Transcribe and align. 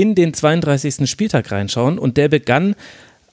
in 0.00 0.14
den 0.14 0.32
32. 0.32 1.10
Spieltag 1.10 1.50
reinschauen 1.50 1.98
und 1.98 2.16
der 2.16 2.28
begann 2.28 2.74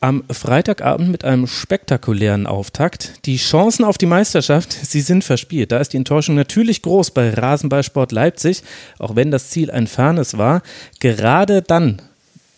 am 0.02 0.26
Freitagabend 0.30 1.10
mit 1.10 1.24
einem 1.24 1.48
spektakulären 1.48 2.46
Auftakt. 2.46 3.26
Die 3.26 3.38
Chancen 3.38 3.86
auf 3.86 3.98
die 3.98 4.06
Meisterschaft, 4.06 4.74
sie 4.74 5.00
sind 5.00 5.24
verspielt. 5.24 5.72
Da 5.72 5.78
ist 5.78 5.94
die 5.94 5.98
Enttäuschung 5.98 6.36
natürlich 6.36 6.82
groß 6.82 7.12
bei 7.12 7.34
Rasenballsport 7.34 8.12
Leipzig, 8.12 8.64
auch 9.00 9.16
wenn 9.16 9.32
das 9.32 9.50
Ziel 9.50 9.72
ein 9.72 9.88
fernes 9.88 10.38
war. 10.38 10.62
Gerade 11.00 11.62
dann 11.62 12.02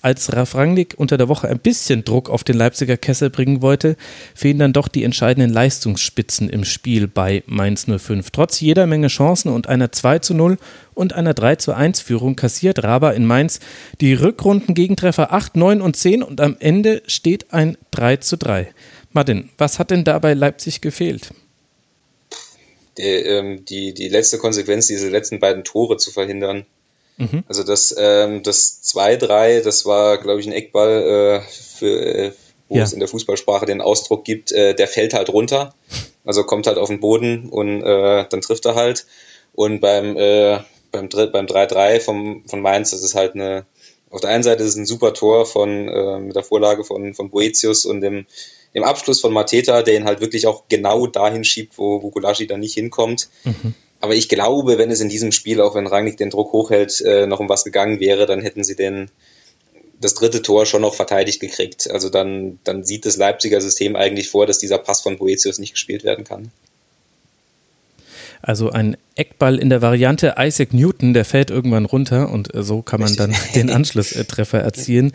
als 0.01 0.33
Ralf 0.33 0.55
Rangnick 0.55 0.95
unter 0.97 1.17
der 1.17 1.27
Woche 1.27 1.47
ein 1.47 1.59
bisschen 1.59 2.03
Druck 2.05 2.29
auf 2.29 2.43
den 2.43 2.57
Leipziger 2.57 2.97
Kessel 2.97 3.29
bringen 3.29 3.61
wollte, 3.61 3.95
fehlen 4.33 4.59
dann 4.59 4.73
doch 4.73 4.87
die 4.87 5.03
entscheidenden 5.03 5.51
Leistungsspitzen 5.51 6.49
im 6.49 6.63
Spiel 6.63 7.07
bei 7.07 7.43
Mainz 7.45 7.85
05. 7.85 8.29
Trotz 8.31 8.59
jeder 8.59 8.87
Menge 8.87 9.07
Chancen 9.07 9.51
und 9.51 9.67
einer 9.67 9.91
2 9.91 10.19
zu 10.19 10.33
0 10.33 10.57
und 10.93 11.13
einer 11.13 11.33
3 11.33 11.55
zu 11.57 11.73
1 11.73 12.01
Führung 12.01 12.35
kassiert 12.35 12.83
Raber 12.83 13.13
in 13.13 13.25
Mainz 13.25 13.59
die 14.01 14.13
Rückrunden-Gegentreffer 14.13 15.33
8, 15.33 15.55
9 15.55 15.81
und 15.81 15.95
10 15.95 16.23
und 16.23 16.41
am 16.41 16.55
Ende 16.59 17.01
steht 17.07 17.53
ein 17.53 17.77
3 17.91 18.17
zu 18.17 18.37
3. 18.37 18.71
Martin, 19.11 19.49
was 19.57 19.79
hat 19.79 19.91
denn 19.91 20.03
dabei 20.03 20.33
Leipzig 20.33 20.81
gefehlt? 20.81 21.31
Die, 22.97 23.03
ähm, 23.03 23.63
die, 23.65 23.93
die 23.93 24.09
letzte 24.09 24.37
Konsequenz, 24.37 24.87
diese 24.87 25.09
letzten 25.09 25.39
beiden 25.39 25.63
Tore 25.63 25.97
zu 25.97 26.11
verhindern. 26.11 26.65
Mhm. 27.19 27.43
Also 27.47 27.63
das, 27.63 27.93
ähm, 27.97 28.43
das 28.43 28.81
2-3, 28.83 29.61
das 29.61 29.85
war, 29.85 30.17
glaube 30.17 30.39
ich, 30.39 30.47
ein 30.47 30.53
Eckball, 30.53 31.41
äh, 31.43 31.51
für, 31.51 32.05
äh, 32.05 32.31
wo 32.69 32.77
ja. 32.77 32.83
es 32.83 32.93
in 32.93 32.99
der 32.99 33.09
Fußballsprache 33.09 33.65
den 33.65 33.81
Ausdruck 33.81 34.23
gibt, 34.23 34.51
äh, 34.51 34.73
der 34.73 34.87
fällt 34.87 35.13
halt 35.13 35.29
runter. 35.29 35.75
Also 36.23 36.43
kommt 36.43 36.67
halt 36.67 36.77
auf 36.77 36.87
den 36.87 36.99
Boden 36.99 37.49
und 37.49 37.81
äh, 37.81 38.25
dann 38.29 38.41
trifft 38.41 38.65
er 38.65 38.75
halt. 38.75 39.05
Und 39.53 39.81
beim, 39.81 40.15
äh, 40.15 40.59
beim, 40.91 41.09
beim 41.09 41.45
3-3 41.45 41.99
vom, 41.99 42.43
von 42.47 42.61
Mainz, 42.61 42.91
das 42.91 43.03
ist 43.03 43.15
halt 43.15 43.35
eine, 43.35 43.65
auf 44.09 44.21
der 44.21 44.29
einen 44.29 44.43
Seite 44.43 44.63
ist 44.63 44.69
es 44.69 44.75
ein 44.77 44.85
super 44.85 45.13
Tor 45.13 45.45
von, 45.45 45.89
äh, 45.89 46.19
mit 46.19 46.35
der 46.35 46.43
Vorlage 46.43 46.83
von, 46.83 47.13
von 47.13 47.29
Boetius 47.29 47.85
und 47.85 48.01
dem, 48.01 48.25
dem 48.73 48.83
Abschluss 48.83 49.19
von 49.19 49.33
Mateta, 49.33 49.81
der 49.81 49.95
ihn 49.95 50.05
halt 50.05 50.21
wirklich 50.21 50.47
auch 50.47 50.63
genau 50.69 51.07
dahin 51.07 51.43
schiebt, 51.43 51.77
wo, 51.77 51.99
Gulaschi 51.99 52.47
dann 52.47 52.59
nicht 52.59 52.75
hinkommt. 52.75 53.29
Mhm. 53.43 53.73
Aber 54.01 54.15
ich 54.15 54.29
glaube, 54.29 54.77
wenn 54.77 54.91
es 54.91 55.01
in 55.01 55.09
diesem 55.09 55.31
Spiel, 55.31 55.59
auch 55.61 55.75
wenn 55.75 55.87
Rangnick 55.87 56.17
den 56.17 56.29
Druck 56.29 56.53
hochhält, 56.53 57.01
äh, 57.01 57.27
noch 57.27 57.39
um 57.39 57.49
was 57.49 57.65
gegangen 57.65 57.99
wäre, 57.99 58.25
dann 58.25 58.41
hätten 58.41 58.63
sie 58.63 58.75
den, 58.75 59.11
das 59.99 60.13
dritte 60.13 60.41
Tor 60.41 60.65
schon 60.65 60.81
noch 60.81 60.93
verteidigt 60.93 61.41
gekriegt. 61.41 61.89
Also 61.91 62.09
dann, 62.09 62.59
dann 62.63 62.83
sieht 62.83 63.05
das 63.05 63.17
Leipziger 63.17 63.59
System 63.59 63.95
eigentlich 63.95 64.29
vor, 64.29 64.45
dass 64.45 64.57
dieser 64.57 64.77
Pass 64.77 65.01
von 65.01 65.17
Boetius 65.17 65.59
nicht 65.59 65.73
gespielt 65.73 66.03
werden 66.03 66.23
kann. 66.23 66.51
Also 68.41 68.69
ein 68.69 68.95
Eckball 69.15 69.59
in 69.59 69.69
der 69.69 69.81
Variante 69.81 70.35
Isaac 70.37 70.73
Newton, 70.73 71.13
der 71.13 71.25
fällt 71.25 71.51
irgendwann 71.51 71.85
runter 71.85 72.31
und 72.31 72.53
äh, 72.55 72.63
so 72.63 72.81
kann 72.81 73.01
man 73.01 73.15
dann 73.15 73.35
den 73.55 73.69
Anschlusstreffer 73.69 74.59
erzielen. 74.59 75.11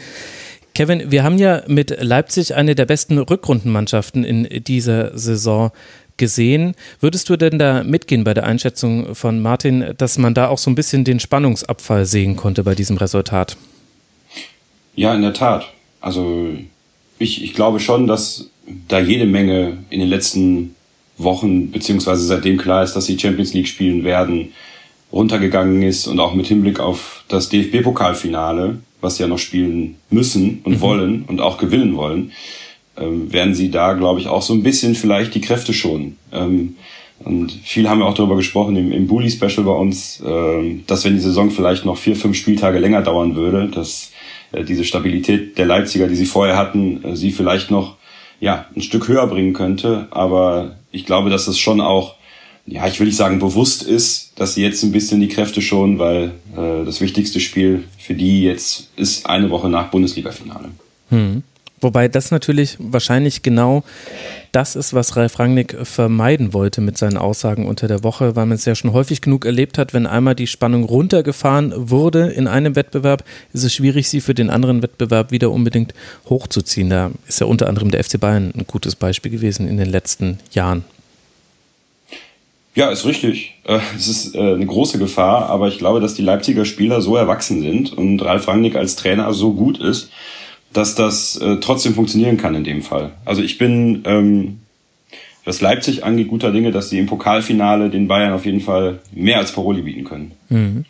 Kevin, 0.75 1.11
wir 1.13 1.23
haben 1.23 1.39
ja 1.39 1.63
mit 1.69 2.03
Leipzig 2.03 2.55
eine 2.55 2.75
der 2.75 2.85
besten 2.85 3.17
Rückrundenmannschaften 3.19 4.25
in 4.25 4.65
dieser 4.65 5.17
Saison 5.17 5.71
gesehen. 6.17 6.75
Würdest 7.01 7.29
du 7.29 7.37
denn 7.37 7.59
da 7.59 7.83
mitgehen 7.85 8.25
bei 8.25 8.35
der 8.35 8.45
Einschätzung 8.45 9.15
von 9.15 9.41
Martin, 9.41 9.95
dass 9.99 10.19
man 10.19 10.35
da 10.35 10.49
auch 10.49 10.59
so 10.59 10.71
ein 10.71 10.75
bisschen 10.75 11.05
den 11.05 11.21
Spannungsabfall 11.21 12.07
sehen 12.07 12.37
konnte 12.37 12.65
bei 12.65 12.75
diesem 12.75 12.97
Resultat? 12.97 13.57
Ja, 14.95 15.15
in 15.15 15.23
der 15.23 15.33
Tat. 15.33 15.73
Also 16.01 16.51
ich, 17.19 17.43
ich 17.43 17.55
glaube 17.55 17.81
schon, 17.81 18.07
dass 18.07 18.51
da 18.89 19.01
jede 19.01 19.27
Menge 19.27 19.79
in 19.91 20.01
den 20.01 20.09
letzten 20.09 20.75
Wochen, 21.17 21.71
beziehungsweise 21.71 22.25
seitdem 22.25 22.59
klar 22.59 22.83
ist, 22.83 22.95
dass 22.95 23.07
sie 23.07 23.19
Champions 23.19 23.55
League 23.55 23.69
spielen 23.69 24.05
werden, 24.05 24.53
runtergegangen 25.13 25.83
ist 25.83 26.07
und 26.07 26.19
auch 26.19 26.35
mit 26.35 26.47
Hinblick 26.47 26.81
auf 26.81 27.25
das 27.29 27.49
DFB-Pokalfinale, 27.49 28.79
was 29.01 29.17
sie 29.17 29.23
ja 29.23 29.29
noch 29.29 29.39
spielen 29.39 29.97
müssen 30.11 30.61
und 30.65 30.75
mhm. 30.75 30.81
wollen 30.81 31.25
und 31.27 31.41
auch 31.41 31.59
gewinnen 31.59 31.97
wollen, 31.97 32.33
ähm, 32.97 33.33
werden 33.33 33.55
sie 33.55 33.71
da, 33.71 33.95
glaube 33.95 34.21
ich, 34.21 34.29
auch 34.29 34.43
so 34.43 34.55
ein 34.55 34.63
bisschen 34.63 34.95
vielleicht 34.95 35.35
die 35.35 35.41
Kräfte 35.41 35.73
schonen. 35.73 36.17
Ähm, 36.33 36.77
und 37.21 37.53
viel 37.53 37.89
haben 37.89 38.01
wir 38.01 38.07
auch 38.07 38.15
darüber 38.15 38.37
gesprochen 38.37 38.77
im, 38.77 38.93
im 38.93 39.07
Bully-Special 39.07 39.65
bei 39.65 39.73
uns, 39.73 40.21
äh, 40.21 40.81
dass 40.87 41.05
wenn 41.05 41.15
die 41.15 41.21
Saison 41.21 41.51
vielleicht 41.51 41.85
noch 41.85 41.97
vier, 41.97 42.17
fünf 42.17 42.37
Spieltage 42.37 42.79
länger 42.79 43.03
dauern 43.03 43.35
würde, 43.35 43.69
dass 43.69 44.11
äh, 44.53 44.65
diese 44.65 44.85
Stabilität 44.85 45.57
der 45.59 45.67
Leipziger, 45.67 46.09
die 46.09 46.17
sie 46.17 46.27
vorher 46.27 46.57
hatten, 46.57 47.03
äh, 47.05 47.17
sie 47.17 47.33
vielleicht 47.33 47.71
noch 47.71 47.97
ja, 48.41 48.67
ein 48.75 48.83
Stück 48.83 49.09
höher 49.09 49.27
bringen 49.27 49.55
könnte. 49.55 50.09
Aber 50.11 50.77
ich 50.91 51.07
glaube, 51.07 51.31
dass 51.31 51.47
es 51.47 51.59
schon 51.59 51.81
auch, 51.81 52.17
ja, 52.67 52.87
ich 52.87 52.99
will 53.01 53.07
nicht 53.07 53.17
sagen 53.17 53.39
bewusst 53.39 53.83
ist, 53.83 54.33
dass 54.39 54.55
sie 54.55 54.63
jetzt 54.63 54.83
ein 54.83 54.93
bisschen 54.93 55.21
die 55.21 55.29
Kräfte 55.29 55.63
schonen, 55.63 55.99
weil 55.99 56.33
äh, 56.57 56.85
das 56.85 57.01
wichtigste 57.01 57.41
Spiel 57.41 57.85
für 57.99 58.15
die 58.15 58.43
jetzt 58.43 58.91
ist 58.97 59.27
eine 59.27 59.51
Woche 59.51 59.69
nach 59.69 59.91
Bundesliga-Finale. 59.91 60.71
Hm. 61.11 61.43
Wobei 61.85 62.09
das 62.09 62.31
natürlich 62.31 62.79
wahrscheinlich 62.79 63.43
genau 63.43 63.85
das 64.53 64.75
ist, 64.75 64.95
was 64.95 65.17
Ralf 65.17 65.39
Rangnick 65.39 65.77
vermeiden 65.83 66.55
wollte 66.55 66.81
mit 66.81 66.97
seinen 66.97 67.19
Aussagen 67.19 67.67
unter 67.67 67.89
der 67.89 68.03
Woche, 68.03 68.37
weil 68.37 68.47
man 68.47 68.55
es 68.55 68.65
ja 68.65 68.75
schon 68.75 68.95
häufig 68.95 69.21
genug 69.21 69.45
erlebt 69.45 69.77
hat, 69.77 69.93
wenn 69.93 70.07
einmal 70.07 70.35
die 70.35 70.47
Spannung 70.47 70.85
runtergefahren 70.85 71.73
wurde 71.77 72.29
in 72.29 72.49
einem 72.49 72.75
Wettbewerb, 72.75 73.23
ist 73.53 73.65
es 73.65 73.75
schwierig, 73.75 74.09
sie 74.09 74.23
für 74.23 74.33
den 74.33 74.49
anderen 74.49 74.83
Wettbewerb 74.83 75.31
wieder 75.31 75.51
unbedingt 75.51 75.93
hochzuziehen. 76.31 76.89
Da 76.89 77.11
ist 77.29 77.41
ja 77.41 77.47
unter 77.47 77.69
anderem 77.69 77.91
der 77.91 78.03
FC 78.03 78.19
Bayern 78.19 78.53
ein 78.57 78.67
gutes 78.67 78.97
Beispiel 78.97 79.31
gewesen 79.31 79.69
in 79.69 79.77
den 79.77 79.91
letzten 79.91 80.39
Jahren. 80.53 80.85
Ja, 82.75 82.89
ist 82.89 83.05
richtig. 83.05 83.57
Äh, 83.65 83.79
es 83.95 84.09
ist 84.09 84.35
äh, 84.35 84.39
eine 84.39 84.65
große 84.65 84.99
Gefahr, 84.99 85.51
aber 85.51 85.69
ich 85.69 85.77
glaube, 85.77 86.01
dass 86.01 86.15
die 86.15 86.23
Leipziger 86.23 86.65
Spieler 86.65 87.03
so 87.03 87.15
erwachsen 87.15 87.61
sind 87.61 87.93
und 87.93 88.23
Ralf 88.23 88.49
Rangnick 88.49 88.75
als 88.75 88.97
Trainer 88.97 89.35
so 89.35 89.53
gut 89.53 89.79
ist, 89.79 90.09
dass 90.75 90.95
das 90.95 91.37
äh, 91.37 91.57
trotzdem 91.61 91.95
funktionieren 91.95 92.37
kann 92.37 92.55
in 92.55 92.65
dem 92.65 92.83
Fall. 92.83 93.13
Also 93.25 93.43
ich 93.43 93.59
bin, 93.59 94.03
ähm, 94.05 94.61
was 95.45 95.61
Leipzig 95.61 96.05
angeht, 96.05 96.29
guter 96.29 96.53
Dinge, 96.53 96.73
dass 96.73 96.91
sie 96.91 96.99
im 96.99 97.07
Pokalfinale 97.07 97.91
den 97.91 98.09
Bayern 98.09 98.33
auf 98.33 98.45
jeden 98.45 98.61
Fall 98.61 99.01
mehr 99.13 99.39
als 99.39 99.53
Paroli 99.53 99.83
bieten 99.83 100.05
können. 100.05 100.33
Mhm. 100.49 100.85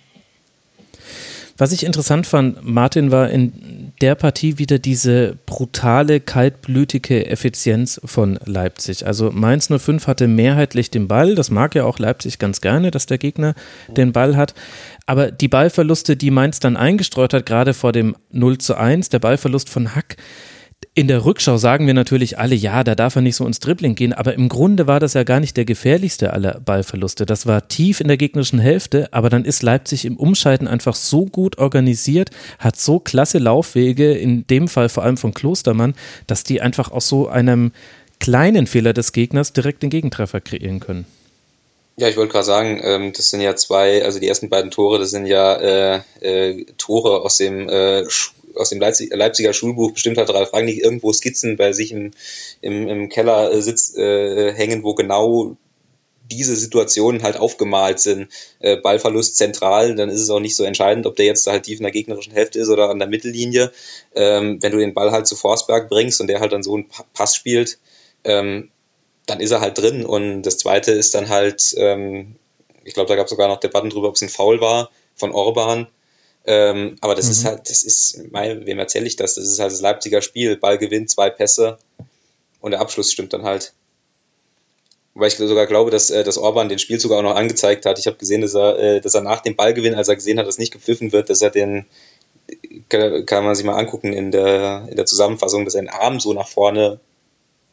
Was 1.56 1.70
ich 1.70 1.84
interessant 1.84 2.26
fand, 2.26 2.66
Martin, 2.66 3.12
war 3.12 3.30
in 3.30 3.52
der 4.00 4.14
Partie 4.14 4.58
wieder 4.58 4.78
diese 4.78 5.38
brutale, 5.46 6.20
kaltblütige 6.20 7.26
Effizienz 7.26 8.00
von 8.04 8.38
Leipzig. 8.44 9.06
Also 9.06 9.30
Mainz 9.30 9.68
05 9.68 10.06
hatte 10.06 10.26
mehrheitlich 10.26 10.90
den 10.90 11.08
Ball. 11.08 11.34
Das 11.34 11.50
mag 11.50 11.74
ja 11.74 11.84
auch 11.84 11.98
Leipzig 11.98 12.38
ganz 12.38 12.60
gerne, 12.60 12.90
dass 12.90 13.06
der 13.06 13.18
Gegner 13.18 13.54
den 13.88 14.12
Ball 14.12 14.36
hat. 14.36 14.54
Aber 15.06 15.30
die 15.30 15.48
Ballverluste, 15.48 16.16
die 16.16 16.30
Mainz 16.30 16.60
dann 16.60 16.76
eingestreut 16.76 17.34
hat, 17.34 17.46
gerade 17.46 17.74
vor 17.74 17.92
dem 17.92 18.16
0 18.30 18.58
zu 18.58 18.74
1, 18.74 19.10
der 19.10 19.18
Ballverlust 19.20 19.68
von 19.68 19.94
Hack, 19.94 20.16
in 20.94 21.08
der 21.08 21.24
Rückschau 21.24 21.56
sagen 21.56 21.86
wir 21.86 21.94
natürlich 21.94 22.38
alle, 22.38 22.54
ja, 22.54 22.84
da 22.84 22.94
darf 22.94 23.16
er 23.16 23.22
nicht 23.22 23.36
so 23.36 23.46
ins 23.46 23.60
Dribbling 23.60 23.94
gehen, 23.94 24.12
aber 24.12 24.34
im 24.34 24.48
Grunde 24.48 24.86
war 24.86 25.00
das 25.00 25.14
ja 25.14 25.22
gar 25.22 25.40
nicht 25.40 25.56
der 25.56 25.64
gefährlichste 25.64 26.32
aller 26.32 26.60
Ballverluste. 26.60 27.26
Das 27.26 27.46
war 27.46 27.68
tief 27.68 28.00
in 28.00 28.08
der 28.08 28.16
gegnerischen 28.16 28.58
Hälfte, 28.58 29.08
aber 29.12 29.30
dann 29.30 29.44
ist 29.44 29.62
Leipzig 29.62 30.04
im 30.04 30.16
Umschalten 30.16 30.68
einfach 30.68 30.94
so 30.94 31.26
gut 31.26 31.58
organisiert, 31.58 32.30
hat 32.58 32.76
so 32.76 32.98
klasse 32.98 33.38
Laufwege, 33.38 34.12
in 34.12 34.46
dem 34.46 34.68
Fall 34.68 34.88
vor 34.88 35.02
allem 35.02 35.16
von 35.16 35.34
Klostermann, 35.34 35.94
dass 36.26 36.44
die 36.44 36.60
einfach 36.60 36.90
aus 36.90 37.08
so 37.08 37.28
einem 37.28 37.72
kleinen 38.20 38.66
Fehler 38.66 38.92
des 38.92 39.12
Gegners 39.12 39.52
direkt 39.52 39.82
den 39.82 39.90
Gegentreffer 39.90 40.40
kreieren 40.40 40.80
können. 40.80 41.06
Ja, 41.96 42.08
ich 42.08 42.16
wollte 42.16 42.32
gerade 42.32 42.44
sagen, 42.44 42.80
ähm, 42.82 43.12
das 43.12 43.30
sind 43.30 43.40
ja 43.40 43.54
zwei, 43.54 44.04
also 44.04 44.18
die 44.18 44.26
ersten 44.26 44.48
beiden 44.48 44.72
Tore, 44.72 44.98
das 44.98 45.10
sind 45.10 45.26
ja 45.26 45.54
äh, 45.54 46.00
äh, 46.20 46.64
Tore 46.76 47.20
aus 47.20 47.36
dem 47.36 47.68
äh, 47.68 48.04
aus 48.56 48.70
dem 48.70 48.80
Leipzig, 48.80 49.10
Leipziger 49.14 49.52
Schulbuch. 49.52 49.92
Bestimmt 49.92 50.18
hat 50.18 50.30
Ralf 50.30 50.52
Rangnick 50.52 50.82
irgendwo 50.82 51.12
Skizzen 51.12 51.56
bei 51.56 51.72
sich 51.72 51.92
im, 51.92 52.12
im, 52.60 52.88
im 52.88 53.08
Keller 53.08 53.52
äh, 53.52 53.58
äh, 53.58 54.52
hängen, 54.54 54.82
wo 54.82 54.94
genau 54.94 55.56
diese 56.30 56.56
Situationen 56.56 57.22
halt 57.22 57.36
aufgemalt 57.36 58.00
sind. 58.00 58.28
Äh, 58.60 58.76
Ballverlust 58.76 59.36
zentral, 59.36 59.94
dann 59.94 60.08
ist 60.08 60.20
es 60.20 60.30
auch 60.30 60.40
nicht 60.40 60.56
so 60.56 60.64
entscheidend, 60.64 61.06
ob 61.06 61.16
der 61.16 61.26
jetzt 61.26 61.46
halt 61.46 61.64
tief 61.64 61.78
in 61.78 61.84
der 61.84 61.92
gegnerischen 61.92 62.32
Hälfte 62.32 62.58
ist 62.58 62.68
oder 62.68 62.90
an 62.90 62.98
der 62.98 63.08
Mittellinie. 63.08 63.72
Ähm, 64.14 64.58
wenn 64.62 64.72
du 64.72 64.78
den 64.78 64.94
Ball 64.94 65.12
halt 65.12 65.26
zu 65.26 65.36
Forsberg 65.36 65.88
bringst 65.88 66.20
und 66.20 66.28
der 66.28 66.40
halt 66.40 66.52
dann 66.52 66.62
so 66.62 66.74
einen 66.74 66.86
Pass 67.12 67.34
spielt, 67.34 67.78
ähm, 68.24 68.70
dann 69.26 69.40
ist 69.40 69.50
er 69.50 69.60
halt 69.60 69.78
drin. 69.78 70.04
Und 70.04 70.42
das 70.42 70.58
zweite 70.58 70.92
ist 70.92 71.14
dann 71.14 71.28
halt, 71.28 71.74
ähm, 71.76 72.36
ich 72.84 72.94
glaube, 72.94 73.08
da 73.08 73.16
gab 73.16 73.26
es 73.26 73.30
sogar 73.30 73.48
noch 73.48 73.60
Debatten 73.60 73.90
drüber, 73.90 74.08
ob 74.08 74.16
es 74.16 74.22
ein 74.22 74.28
Foul 74.28 74.60
war 74.60 74.90
von 75.14 75.32
Orban. 75.32 75.88
Ähm, 76.46 76.96
aber 77.00 77.14
das 77.14 77.26
mhm. 77.26 77.32
ist 77.32 77.44
halt, 77.44 77.70
das 77.70 77.82
ist, 77.82 78.20
mein, 78.30 78.66
wem 78.66 78.78
erzähle 78.78 79.06
ich 79.06 79.16
das? 79.16 79.34
Das 79.34 79.46
ist 79.46 79.58
halt 79.58 79.72
das 79.72 79.80
Leipziger 79.80 80.20
Spiel. 80.20 80.56
Ball 80.56 80.78
gewinnt, 80.78 81.10
zwei 81.10 81.30
Pässe 81.30 81.78
und 82.60 82.72
der 82.72 82.80
Abschluss 82.80 83.12
stimmt 83.12 83.32
dann 83.32 83.44
halt. 83.44 83.72
Weil 85.14 85.28
ich 85.28 85.36
sogar 85.36 85.66
glaube, 85.66 85.90
dass, 85.90 86.10
äh, 86.10 86.24
dass 86.24 86.38
Orban 86.38 86.68
den 86.68 86.78
Spielzug 86.78 87.12
auch 87.12 87.22
noch 87.22 87.36
angezeigt 87.36 87.86
hat. 87.86 87.98
Ich 87.98 88.06
habe 88.06 88.16
gesehen, 88.16 88.42
dass 88.42 88.54
er, 88.54 88.78
äh, 88.78 89.00
dass 89.00 89.14
er 89.14 89.20
nach 89.20 89.40
dem 89.40 89.54
Ballgewinn, 89.54 89.94
als 89.94 90.08
er 90.08 90.16
gesehen 90.16 90.38
hat, 90.38 90.46
dass 90.46 90.58
nicht 90.58 90.72
gepfiffen 90.72 91.12
wird, 91.12 91.30
dass 91.30 91.40
er 91.40 91.50
den, 91.50 91.86
kann, 92.88 93.24
kann 93.24 93.44
man 93.44 93.54
sich 93.54 93.64
mal 93.64 93.78
angucken 93.78 94.12
in 94.12 94.30
der, 94.30 94.86
in 94.90 94.96
der 94.96 95.06
Zusammenfassung, 95.06 95.64
dass 95.64 95.74
er 95.74 95.82
den 95.82 95.90
Arm 95.90 96.20
so 96.20 96.32
nach 96.32 96.48
vorne 96.48 97.00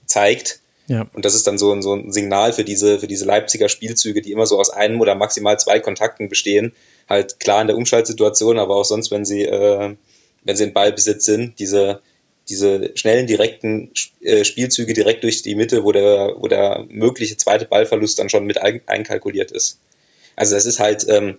zeigt. 0.06 0.60
Ja. 0.92 1.08
Und 1.14 1.24
das 1.24 1.36
ist 1.36 1.48
dann 1.48 1.58
so 1.58 1.72
ein, 1.72 1.82
so 1.82 1.94
ein 1.94 2.12
Signal 2.12 2.52
für 2.52 2.66
diese, 2.66 3.00
für 3.00 3.08
diese 3.08 3.24
Leipziger 3.24 3.70
Spielzüge, 3.70 4.22
die 4.22 4.34
immer 4.34 4.46
so 4.46 4.60
aus 4.60 4.70
einem 4.72 5.00
oder 5.00 5.16
maximal 5.16 5.58
zwei 5.58 5.80
Kontakten 5.80 6.28
bestehen. 6.28 6.74
Halt 7.08 7.40
klar 7.40 7.62
in 7.62 7.68
der 7.68 7.78
Umschaltsituation, 7.78 8.60
aber 8.60 8.76
auch 8.76 8.84
sonst, 8.84 9.10
wenn 9.10 9.24
sie, 9.24 9.44
äh, 9.44 9.96
wenn 10.44 10.58
sie 10.58 10.66
in 10.66 10.74
Ballbesitz 10.74 11.24
sind, 11.24 11.60
diese, 11.60 12.02
diese 12.50 12.92
schnellen, 12.96 13.26
direkten 13.26 13.92
äh, 14.20 14.44
Spielzüge 14.44 14.94
direkt 14.94 15.24
durch 15.24 15.42
die 15.44 15.56
Mitte, 15.56 15.86
wo 15.86 15.94
der, 15.94 16.36
wo 16.38 16.50
der 16.50 16.86
mögliche 16.90 17.38
zweite 17.38 17.64
Ballverlust 17.64 18.20
dann 18.20 18.28
schon 18.28 18.44
mit 18.46 18.62
ein, 18.62 18.82
einkalkuliert 18.86 19.52
ist. 19.52 19.80
Also 20.36 20.56
das 20.56 20.66
ist 20.66 20.82
halt, 20.82 21.06
ähm, 21.08 21.30
äh, 21.30 21.36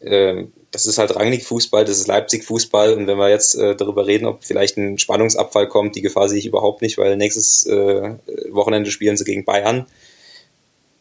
das 0.00 0.86
ist 0.86 0.98
halt 0.98 1.14
Rangnick-Fußball, 1.14 1.84
das 1.84 1.98
ist 1.98 2.06
Leipzig-Fußball 2.06 2.94
und 2.94 3.06
wenn 3.06 3.18
wir 3.18 3.30
jetzt 3.30 3.54
äh, 3.54 3.74
darüber 3.74 4.06
reden, 4.06 4.26
ob 4.26 4.44
vielleicht 4.44 4.76
ein 4.76 4.98
Spannungsabfall 4.98 5.68
kommt, 5.68 5.96
die 5.96 6.02
Gefahr 6.02 6.28
sehe 6.28 6.38
ich 6.38 6.46
überhaupt 6.46 6.82
nicht, 6.82 6.98
weil 6.98 7.16
nächstes 7.16 7.66
äh, 7.66 8.14
Wochenende 8.50 8.90
spielen 8.90 9.16
sie 9.16 9.24
gegen 9.24 9.44
Bayern. 9.44 9.86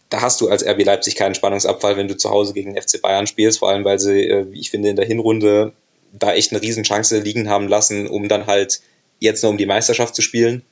Da 0.10 0.22
hast 0.22 0.40
du 0.40 0.48
als 0.48 0.66
RB 0.66 0.86
Leipzig 0.86 1.16
keinen 1.16 1.36
Spannungsabfall, 1.36 1.98
wenn 1.98 2.08
du 2.08 2.16
zu 2.16 2.30
Hause 2.30 2.54
gegen 2.54 2.80
FC 2.82 3.02
Bayern 3.02 3.28
spielst, 3.28 3.60
vor 3.60 3.70
allem 3.70 3.84
weil 3.84 4.00
sie, 4.00 4.24
äh, 4.24 4.52
wie 4.52 4.60
ich 4.60 4.72
finde, 4.72 4.90
in 4.90 4.96
der 4.96 5.06
Hinrunde 5.06 5.74
da 6.14 6.34
echt 6.34 6.52
eine 6.52 6.62
Riesenchance 6.62 7.20
liegen 7.20 7.50
haben 7.50 7.68
lassen, 7.68 8.08
um 8.08 8.30
dann 8.30 8.48
halt 8.48 8.82
jetzt 9.20 9.44
nur 9.44 9.52
um 9.52 9.58
die 9.58 9.66
Meisterschaft 9.66 10.16
zu 10.16 10.22
spielen 10.22 10.64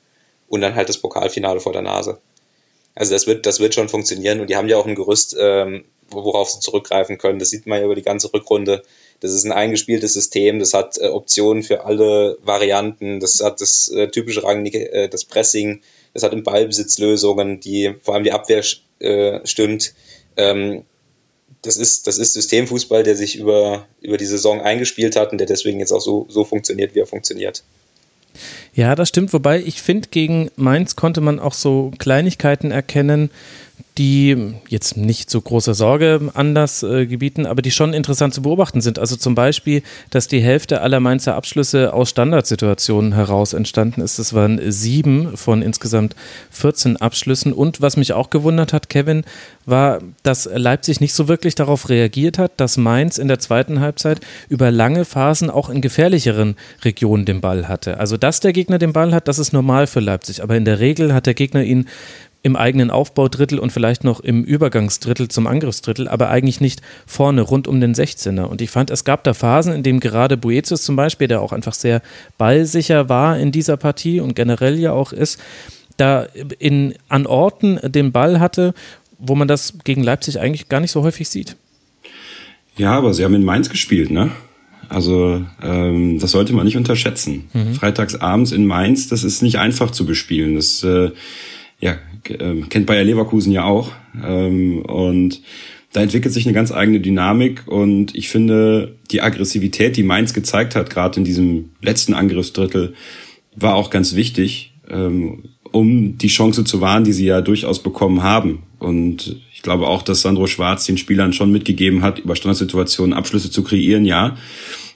und 0.48 0.62
dann 0.62 0.76
halt 0.76 0.88
das 0.90 0.98
Pokalfinale 0.98 1.60
vor 1.60 1.74
der 1.74 1.82
Nase. 1.82 2.20
Also 2.96 3.14
das 3.14 3.28
wird, 3.28 3.46
das 3.46 3.60
wird 3.60 3.76
schon 3.76 3.90
funktionieren 3.90 4.40
und 4.40 4.50
die 4.50 4.56
haben 4.56 4.70
ja 4.70 4.78
auch 4.78 4.86
ein 4.86 4.96
Gerüst, 4.96 5.36
ähm, 5.38 5.84
worauf 6.10 6.50
sie 6.50 6.60
zurückgreifen 6.60 7.18
können. 7.18 7.40
Das 7.40 7.50
sieht 7.50 7.68
man 7.68 7.80
ja 7.80 7.86
über 7.86 7.96
die 7.96 8.02
ganze 8.02 8.34
Rückrunde. 8.34 8.84
Das 9.20 9.32
ist 9.32 9.46
ein 9.46 9.52
eingespieltes 9.52 10.14
System, 10.14 10.60
das 10.60 10.74
hat 10.74 10.98
äh, 10.98 11.08
Optionen 11.08 11.64
für 11.64 11.86
alle 11.86 12.38
Varianten, 12.44 13.20
das 13.20 13.42
hat 13.42 13.62
das 13.62 13.90
äh, 13.90 14.10
typische 14.10 14.44
Rang, 14.44 14.66
äh, 14.66 15.08
das 15.10 15.26
Pressing, 15.26 15.82
das 16.14 16.24
hat 16.24 16.34
im 16.34 16.44
Ballbesitz 16.44 16.98
Lösungen, 17.00 17.60
die 17.60 17.96
vor 18.02 18.14
allem 18.14 18.24
die 18.24 18.34
Abwehr 18.34 18.64
äh, 19.00 19.40
stimmt. 19.46 19.94
Ähm, 20.38 20.84
das 21.62 21.78
ist, 21.78 22.08
das 22.08 22.18
ist 22.18 22.34
Systemfußball, 22.34 23.04
der 23.04 23.16
sich 23.16 23.38
über, 23.38 23.88
über 24.02 24.18
die 24.18 24.26
Saison 24.26 24.62
eingespielt 24.62 25.16
hat 25.16 25.32
und 25.32 25.40
der 25.40 25.48
deswegen 25.48 25.80
jetzt 25.80 25.92
auch 25.92 26.02
so, 26.02 26.28
so 26.30 26.44
funktioniert, 26.44 26.94
wie 26.94 27.00
er 27.00 27.08
funktioniert. 27.08 27.64
Ja, 28.74 28.96
das 28.96 29.10
stimmt. 29.10 29.34
Wobei 29.34 29.60
ich 29.60 29.82
finde, 29.82 30.10
gegen 30.10 30.52
Mainz 30.58 30.96
konnte 30.96 31.22
man 31.22 31.40
auch 31.40 31.54
so 31.54 31.92
Kleinigkeiten 31.98 32.72
erkennen, 32.72 33.32
die 33.98 34.54
jetzt 34.68 34.98
nicht 34.98 35.30
so 35.30 35.40
große 35.40 35.74
Sorge 35.74 36.30
anders 36.34 36.84
äh, 36.84 37.06
gebieten, 37.06 37.46
aber 37.46 37.62
die 37.62 37.72
schon 37.72 37.94
interessant 37.94 38.34
zu 38.34 38.42
beobachten 38.42 38.82
sind. 38.82 39.00
Also 39.00 39.16
zum 39.16 39.36
Beispiel, 39.36 39.84
dass 40.10 40.28
die 40.28 40.42
Hälfte 40.42 40.82
aller 40.82 41.00
Mainzer 41.00 41.36
Abschlüsse 41.36 41.94
aus 41.94 42.10
Standardsituationen 42.10 43.14
heraus 43.14 43.54
entstanden 43.54 44.02
ist. 44.02 44.20
Das 44.20 44.34
waren 44.34 44.60
sieben 44.70 45.38
von 45.38 45.62
insgesamt 45.62 46.16
14 46.52 46.98
Abschlüssen. 46.98 47.54
Und 47.54 47.82
was 47.82 47.96
mich 47.96 48.12
auch 48.12 48.30
gewundert 48.30 48.74
hat, 48.74 48.90
Kevin, 48.90 49.24
war, 49.66 50.00
dass 50.24 50.50
Leipzig 50.54 51.00
nicht 51.00 51.14
so 51.14 51.30
wirklich 51.30 51.56
darauf 51.56 51.88
reagiert 51.88 52.38
hat, 52.38 52.52
dass 52.58 52.76
Mainz 52.76 53.18
in 53.18 53.30
der 53.30 53.40
zweiten 53.40 53.80
Halbzeit 53.80 54.20
über 54.50 54.72
lange 54.72 55.06
Phasen 55.06 55.50
auch 55.50 55.70
in 55.70 55.80
gefährlicheren 55.80 56.56
Regionen 56.84 57.24
den 57.24 57.40
Ball 57.40 57.70
hatte. 57.70 57.98
Also, 57.98 58.18
dass 58.18 58.42
der 58.42 58.52
Gegner 58.52 58.78
den 58.78 58.92
Ball 58.92 59.14
hat, 59.14 59.30
das 59.30 59.40
ist 59.40 59.54
normal 59.54 59.88
für 59.88 60.02
Leipzig. 60.02 60.44
Aber 60.44 60.58
in 60.58 60.66
der 60.66 60.80
Regel 60.80 61.14
hat 61.14 61.28
der 61.28 61.34
Gegner 61.34 61.64
ihn 61.64 61.88
im 62.46 62.56
eigenen 62.56 62.92
Aufbaudrittel 62.92 63.58
und 63.58 63.72
vielleicht 63.72 64.04
noch 64.04 64.20
im 64.20 64.44
Übergangsdrittel 64.44 65.30
zum 65.30 65.48
Angriffsdrittel, 65.48 66.08
aber 66.08 66.30
eigentlich 66.30 66.62
nicht 66.62 66.84
vorne 67.08 67.42
rund 67.42 67.68
um 67.68 67.82
den 67.82 67.96
16er. 67.96 68.44
Und 68.44 68.62
ich 68.62 68.70
fand, 68.70 68.92
es 68.92 69.04
gab 69.04 69.24
da 69.24 69.34
Phasen, 69.34 69.74
in 69.74 69.82
denen 69.82 70.00
gerade 70.00 70.38
Boetius 70.38 70.84
zum 70.84 70.96
Beispiel, 70.96 71.28
der 71.28 71.42
auch 71.42 71.54
einfach 71.54 71.74
sehr 71.74 72.04
ballsicher 72.38 73.10
war 73.10 73.40
in 73.40 73.52
dieser 73.52 73.78
Partie 73.78 74.20
und 74.20 74.36
generell 74.36 74.78
ja 74.78 74.92
auch 74.92 75.12
ist, 75.12 75.42
da 75.98 76.28
in, 76.60 76.94
an 77.10 77.26
Orten 77.26 77.80
den 77.82 78.12
Ball 78.12 78.40
hatte, 78.40 78.76
wo 79.18 79.34
man 79.34 79.48
das 79.48 79.80
gegen 79.84 80.04
Leipzig 80.04 80.40
eigentlich 80.40 80.70
gar 80.70 80.82
nicht 80.82 80.92
so 80.92 81.02
häufig 81.02 81.28
sieht. 81.30 81.56
Ja, 82.78 82.92
aber 82.92 83.16
sie 83.16 83.24
haben 83.24 83.34
in 83.34 83.44
Mainz 83.44 83.72
gespielt, 83.72 84.12
ne? 84.12 84.30
Also 84.88 85.44
ähm, 85.64 86.20
das 86.20 86.30
sollte 86.30 86.54
man 86.54 86.66
nicht 86.66 86.78
unterschätzen. 86.78 87.50
Mhm. 87.54 87.74
Freitags 87.74 88.14
abends 88.14 88.52
in 88.52 88.68
Mainz, 88.68 89.10
das 89.10 89.24
ist 89.24 89.42
nicht 89.42 89.58
einfach 89.58 89.90
zu 89.90 90.06
bespielen. 90.06 90.54
Das 90.54 90.84
äh, 90.84 91.10
ja, 91.80 91.98
äh, 92.30 92.62
kennt 92.70 92.86
Bayer 92.86 93.04
Leverkusen 93.04 93.52
ja 93.52 93.64
auch. 93.64 93.92
Ähm, 94.24 94.82
und 94.82 95.42
da 95.94 96.02
entwickelt 96.02 96.34
sich 96.34 96.46
eine 96.46 96.54
ganz 96.54 96.72
eigene 96.72 97.00
Dynamik 97.00 97.68
und 97.68 98.16
ich 98.16 98.28
finde, 98.28 98.96
die 99.12 99.22
Aggressivität, 99.22 99.96
die 99.96 100.04
Mainz 100.04 100.34
gezeigt 100.34 100.76
hat, 100.76 100.90
gerade 100.90 101.20
in 101.20 101.24
diesem 101.24 101.70
letzten 101.82 102.14
Angriffsdrittel, 102.14 102.96
war 103.56 103.76
auch 103.76 103.90
ganz 103.90 104.14
wichtig, 104.14 104.74
ähm, 104.90 105.44
um 105.72 106.18
die 106.18 106.28
Chance 106.28 106.66
zu 106.66 106.82
wahren, 106.82 107.06
die 107.06 107.14
sie 107.14 107.26
ja 107.26 107.40
durchaus 107.40 107.82
bekommen 107.82 108.24
haben. 108.24 108.64
Und 108.80 109.38
ich 109.54 109.62
glaube 109.62 109.88
auch, 109.88 110.04
dass 110.04 110.22
Sandro 110.22 110.48
Schwarz 110.48 110.86
den 110.86 110.98
Spielern 110.98 111.32
schon 111.32 111.52
mitgegeben 111.52 112.02
hat, 112.02 112.20
über 112.20 112.36
Standardsituationen 112.36 113.14
Abschlüsse 113.14 113.50
zu 113.50 113.64
kreieren, 113.64 114.04
ja. 114.04 114.36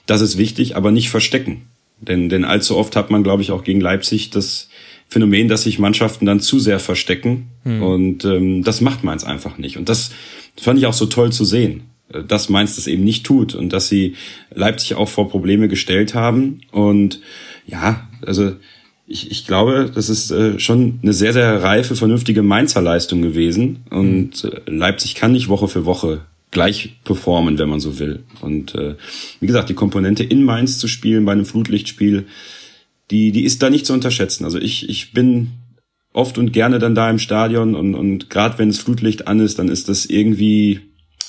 Das 0.06 0.20
ist 0.20 0.38
wichtig, 0.38 0.76
aber 0.76 0.90
nicht 0.90 1.08
verstecken. 1.08 1.62
Denn, 2.00 2.28
denn 2.28 2.44
allzu 2.44 2.76
oft 2.76 2.96
hat 2.96 3.10
man, 3.10 3.22
glaube 3.22 3.42
ich, 3.42 3.52
auch 3.52 3.64
gegen 3.64 3.80
Leipzig 3.80 4.30
das 4.30 4.68
Phänomen, 5.10 5.48
dass 5.48 5.64
sich 5.64 5.80
Mannschaften 5.80 6.24
dann 6.24 6.40
zu 6.40 6.60
sehr 6.60 6.78
verstecken. 6.78 7.48
Hm. 7.64 7.82
Und 7.82 8.24
ähm, 8.24 8.62
das 8.62 8.80
macht 8.80 9.02
Mainz 9.02 9.24
einfach 9.24 9.58
nicht. 9.58 9.76
Und 9.76 9.88
das 9.88 10.12
fand 10.58 10.78
ich 10.78 10.86
auch 10.86 10.94
so 10.94 11.06
toll 11.06 11.32
zu 11.32 11.44
sehen, 11.44 11.82
äh, 12.12 12.22
dass 12.22 12.48
Mainz 12.48 12.76
das 12.76 12.86
eben 12.86 13.02
nicht 13.02 13.26
tut 13.26 13.54
und 13.54 13.72
dass 13.72 13.88
sie 13.88 14.14
Leipzig 14.54 14.94
auch 14.94 15.08
vor 15.08 15.28
Probleme 15.28 15.66
gestellt 15.66 16.14
haben. 16.14 16.60
Und 16.70 17.20
ja, 17.66 18.08
also 18.24 18.52
ich, 19.08 19.32
ich 19.32 19.48
glaube, 19.48 19.90
das 19.92 20.08
ist 20.08 20.30
äh, 20.30 20.60
schon 20.60 21.00
eine 21.02 21.12
sehr, 21.12 21.32
sehr 21.32 21.60
reife, 21.60 21.96
vernünftige 21.96 22.42
Mainzer 22.42 22.80
Leistung 22.80 23.20
gewesen. 23.20 23.80
Und 23.90 24.44
äh, 24.44 24.70
Leipzig 24.70 25.16
kann 25.16 25.32
nicht 25.32 25.48
Woche 25.48 25.66
für 25.66 25.84
Woche 25.84 26.20
gleich 26.52 26.96
performen, 27.02 27.58
wenn 27.58 27.68
man 27.68 27.80
so 27.80 27.98
will. 27.98 28.22
Und 28.40 28.76
äh, 28.76 28.94
wie 29.40 29.46
gesagt, 29.48 29.68
die 29.68 29.74
Komponente 29.74 30.22
in 30.22 30.44
Mainz 30.44 30.78
zu 30.78 30.86
spielen 30.86 31.24
bei 31.24 31.32
einem 31.32 31.44
Flutlichtspiel, 31.44 32.26
die, 33.10 33.32
die 33.32 33.44
ist 33.44 33.62
da 33.62 33.70
nicht 33.70 33.86
zu 33.86 33.92
unterschätzen. 33.92 34.44
Also 34.44 34.58
ich, 34.58 34.88
ich 34.88 35.12
bin 35.12 35.52
oft 36.12 36.38
und 36.38 36.52
gerne 36.52 36.78
dann 36.78 36.94
da 36.94 37.10
im 37.10 37.18
Stadion 37.18 37.74
und, 37.74 37.94
und 37.94 38.30
gerade 38.30 38.58
wenn 38.58 38.68
es 38.68 38.78
Flutlicht 38.78 39.28
an 39.28 39.40
ist, 39.40 39.58
dann 39.58 39.68
ist 39.68 39.88
das 39.88 40.06
irgendwie, 40.06 40.80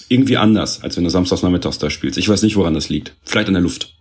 irgendwie 0.09 0.37
anders, 0.37 0.83
als 0.83 0.97
wenn 0.97 1.03
du 1.03 1.09
samstags 1.09 1.43
nachmittags 1.43 1.77
da 1.77 1.89
spielst. 1.89 2.17
Ich 2.17 2.29
weiß 2.29 2.41
nicht, 2.43 2.55
woran 2.55 2.73
das 2.73 2.89
liegt. 2.89 3.15
Vielleicht 3.23 3.47
an 3.47 3.53
der 3.53 3.63
Luft. 3.63 3.95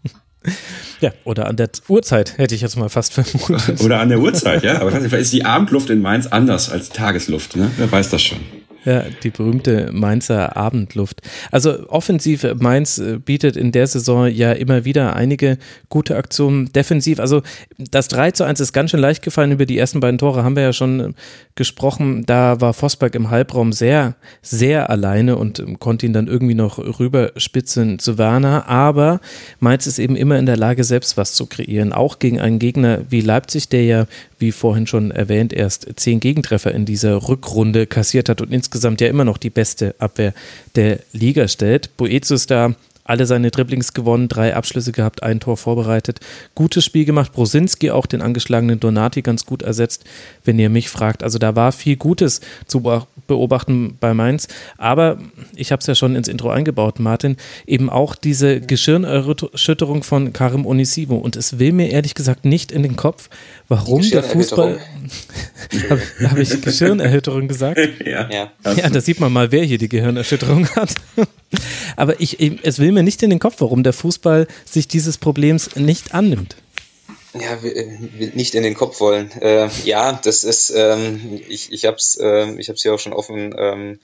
ja, 1.00 1.12
oder 1.24 1.46
an 1.46 1.56
der 1.56 1.70
Uhrzeit, 1.88 2.38
hätte 2.38 2.54
ich 2.54 2.60
jetzt 2.60 2.76
mal 2.76 2.88
fast 2.88 3.14
vermutet. 3.14 3.80
Oder 3.80 4.00
an 4.00 4.08
der 4.08 4.20
Uhrzeit, 4.20 4.62
ja. 4.62 4.80
Aber 4.80 4.90
vielleicht 4.90 5.14
ist 5.14 5.32
die 5.32 5.44
Abendluft 5.44 5.90
in 5.90 6.00
Mainz 6.00 6.26
anders 6.26 6.70
als 6.70 6.90
Tagesluft, 6.90 7.56
ne? 7.56 7.70
Wer 7.76 7.90
weiß 7.90 8.10
das 8.10 8.22
schon. 8.22 8.38
Ja, 8.86 9.02
die 9.24 9.30
berühmte 9.30 9.90
Mainzer 9.92 10.56
Abendluft. 10.56 11.20
Also 11.50 11.88
offensiv, 11.88 12.46
Mainz 12.60 12.98
äh, 12.98 13.18
bietet 13.18 13.56
in 13.56 13.72
der 13.72 13.88
Saison 13.88 14.28
ja 14.28 14.52
immer 14.52 14.84
wieder 14.84 15.16
einige 15.16 15.58
gute 15.88 16.14
Aktionen. 16.14 16.70
Defensiv, 16.72 17.18
also 17.18 17.42
das 17.78 18.06
3 18.06 18.30
zu 18.30 18.44
1 18.44 18.60
ist 18.60 18.72
ganz 18.72 18.92
schön 18.92 19.00
leicht 19.00 19.22
gefallen. 19.22 19.50
Über 19.50 19.66
die 19.66 19.76
ersten 19.76 19.98
beiden 19.98 20.18
Tore 20.18 20.44
haben 20.44 20.54
wir 20.54 20.62
ja 20.62 20.72
schon 20.72 21.00
äh, 21.00 21.12
gesprochen. 21.56 22.26
Da 22.26 22.60
war 22.60 22.74
Vosberg 22.74 23.16
im 23.16 23.28
Halbraum 23.28 23.72
sehr, 23.72 24.14
sehr 24.40 24.88
alleine 24.88 25.34
und 25.34 25.58
ähm, 25.58 25.80
konnte 25.80 26.06
ihn 26.06 26.12
dann 26.12 26.28
irgendwie 26.28 26.54
noch 26.54 26.78
rüberspitzen 26.78 27.98
zu 27.98 28.18
Werner. 28.18 28.68
Aber 28.68 29.20
Mainz 29.58 29.88
ist 29.88 29.98
eben 29.98 30.14
immer 30.14 30.38
in 30.38 30.46
der 30.46 30.56
Lage, 30.56 30.84
selbst 30.84 31.16
was 31.16 31.32
zu 31.32 31.46
kreieren. 31.46 31.92
Auch 31.92 32.20
gegen 32.20 32.40
einen 32.40 32.60
Gegner 32.60 33.00
wie 33.08 33.20
Leipzig, 33.20 33.68
der 33.68 33.84
ja 33.84 34.06
wie 34.38 34.52
vorhin 34.52 34.86
schon 34.86 35.10
erwähnt, 35.10 35.52
erst 35.52 35.86
zehn 35.96 36.20
Gegentreffer 36.20 36.72
in 36.72 36.84
dieser 36.84 37.28
Rückrunde 37.28 37.86
kassiert 37.86 38.28
hat 38.28 38.40
und 38.40 38.52
insgesamt 38.52 39.00
ja 39.00 39.08
immer 39.08 39.24
noch 39.24 39.38
die 39.38 39.50
beste 39.50 39.94
Abwehr 39.98 40.34
der 40.74 41.00
Liga 41.12 41.48
stellt. 41.48 41.96
Boetius 41.96 42.46
da 42.46 42.74
alle 43.06 43.26
seine 43.26 43.50
Dribblings 43.50 43.94
gewonnen, 43.94 44.28
drei 44.28 44.54
Abschlüsse 44.54 44.92
gehabt, 44.92 45.22
ein 45.22 45.40
Tor 45.40 45.56
vorbereitet. 45.56 46.20
Gutes 46.54 46.84
Spiel 46.84 47.04
gemacht. 47.04 47.32
Brosinski 47.32 47.90
auch 47.90 48.06
den 48.06 48.20
angeschlagenen 48.20 48.80
Donati 48.80 49.22
ganz 49.22 49.46
gut 49.46 49.62
ersetzt, 49.62 50.04
wenn 50.44 50.58
ihr 50.58 50.70
mich 50.70 50.88
fragt. 50.88 51.22
Also 51.22 51.38
da 51.38 51.54
war 51.54 51.72
viel 51.72 51.96
Gutes 51.96 52.40
zu 52.66 52.82
beobachten 53.26 53.96
bei 54.00 54.14
Mainz. 54.14 54.48
Aber 54.78 55.18
ich 55.54 55.72
habe 55.72 55.80
es 55.80 55.86
ja 55.86 55.94
schon 55.94 56.16
ins 56.16 56.28
Intro 56.28 56.50
eingebaut, 56.50 56.98
Martin, 56.98 57.36
eben 57.66 57.90
auch 57.90 58.14
diese 58.14 58.60
Geschirnerschütterung 58.60 60.02
von 60.02 60.32
Karim 60.32 60.66
Onisivo. 60.66 61.16
Und 61.16 61.36
es 61.36 61.58
will 61.58 61.72
mir 61.72 61.90
ehrlich 61.90 62.14
gesagt 62.14 62.44
nicht 62.44 62.72
in 62.72 62.82
den 62.82 62.96
Kopf, 62.96 63.28
warum 63.68 64.08
der 64.10 64.22
Fußball. 64.22 64.78
Habe 65.90 66.02
hab 66.28 66.38
ich 66.38 66.60
Geschirnerschütterung 66.60 67.48
gesagt? 67.48 67.78
ja. 68.04 68.28
Ja. 68.30 68.50
ja, 68.64 68.90
da 68.90 69.00
sieht 69.00 69.20
man 69.20 69.32
mal, 69.32 69.52
wer 69.52 69.64
hier 69.64 69.78
die 69.78 69.88
Gehirnerschütterung 69.88 70.68
hat. 70.76 70.94
Aber 71.96 72.20
ich, 72.20 72.38
es 72.62 72.78
will 72.78 72.92
mir 72.92 73.02
nicht 73.02 73.22
in 73.22 73.30
den 73.30 73.38
Kopf, 73.38 73.56
warum 73.58 73.82
der 73.82 73.92
Fußball 73.92 74.46
sich 74.64 74.88
dieses 74.88 75.18
Problems 75.18 75.76
nicht 75.76 76.14
annimmt. 76.14 76.56
Ja, 77.40 77.68
äh, 77.68 77.98
nicht 78.34 78.54
in 78.54 78.62
den 78.62 78.74
Kopf 78.74 79.00
wollen. 79.00 79.30
Äh, 79.40 79.68
ja, 79.84 80.12
das 80.12 80.44
ist, 80.44 80.72
ähm, 80.74 81.40
ich, 81.48 81.72
ich 81.72 81.84
habe 81.84 81.96
es 81.96 82.18
äh, 82.18 82.62
hier 82.74 82.94
auch 82.94 82.98
schon 82.98 83.12
offen. 83.12 83.54
Ähm, 83.58 84.00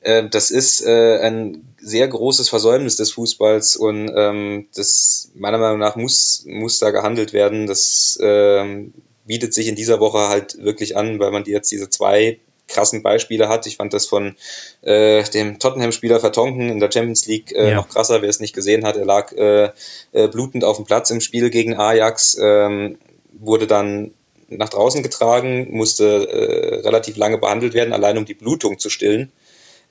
äh, 0.00 0.28
das 0.28 0.50
ist 0.50 0.84
äh, 0.86 1.18
ein 1.18 1.74
sehr 1.78 2.06
großes 2.08 2.48
Versäumnis 2.48 2.96
des 2.96 3.12
Fußballs 3.12 3.76
und 3.76 4.12
ähm, 4.14 4.68
das 4.74 5.30
meiner 5.34 5.58
Meinung 5.58 5.78
nach 5.78 5.96
muss, 5.96 6.44
muss 6.46 6.78
da 6.78 6.90
gehandelt 6.90 7.32
werden. 7.32 7.66
Das 7.66 8.18
ähm, 8.22 8.92
bietet 9.26 9.54
sich 9.54 9.66
in 9.66 9.76
dieser 9.76 10.00
Woche 10.00 10.28
halt 10.28 10.62
wirklich 10.62 10.96
an, 10.96 11.18
weil 11.18 11.30
man 11.30 11.44
jetzt 11.44 11.72
diese 11.72 11.88
zwei 11.88 12.38
krassen 12.68 13.02
Beispiele 13.02 13.48
hat. 13.48 13.66
Ich 13.66 13.76
fand 13.76 13.92
das 13.92 14.06
von 14.06 14.36
äh, 14.82 15.22
dem 15.24 15.58
Tottenham-Spieler 15.58 16.20
Vertonken 16.20 16.70
in 16.70 16.80
der 16.80 16.90
Champions 16.90 17.26
League 17.26 17.52
äh, 17.52 17.70
ja. 17.70 17.76
noch 17.76 17.88
krasser, 17.88 18.22
wer 18.22 18.28
es 18.28 18.40
nicht 18.40 18.54
gesehen 18.54 18.84
hat. 18.84 18.96
Er 18.96 19.04
lag 19.04 19.32
äh, 19.32 19.70
äh, 20.12 20.28
blutend 20.28 20.64
auf 20.64 20.76
dem 20.76 20.86
Platz 20.86 21.10
im 21.10 21.20
Spiel 21.20 21.50
gegen 21.50 21.76
Ajax, 21.76 22.36
ähm, 22.40 22.98
wurde 23.32 23.66
dann 23.66 24.12
nach 24.48 24.68
draußen 24.68 25.02
getragen, 25.02 25.68
musste 25.70 26.04
äh, 26.04 26.74
relativ 26.86 27.16
lange 27.16 27.38
behandelt 27.38 27.74
werden, 27.74 27.92
allein 27.92 28.18
um 28.18 28.24
die 28.24 28.34
Blutung 28.34 28.78
zu 28.78 28.90
stillen. 28.90 29.32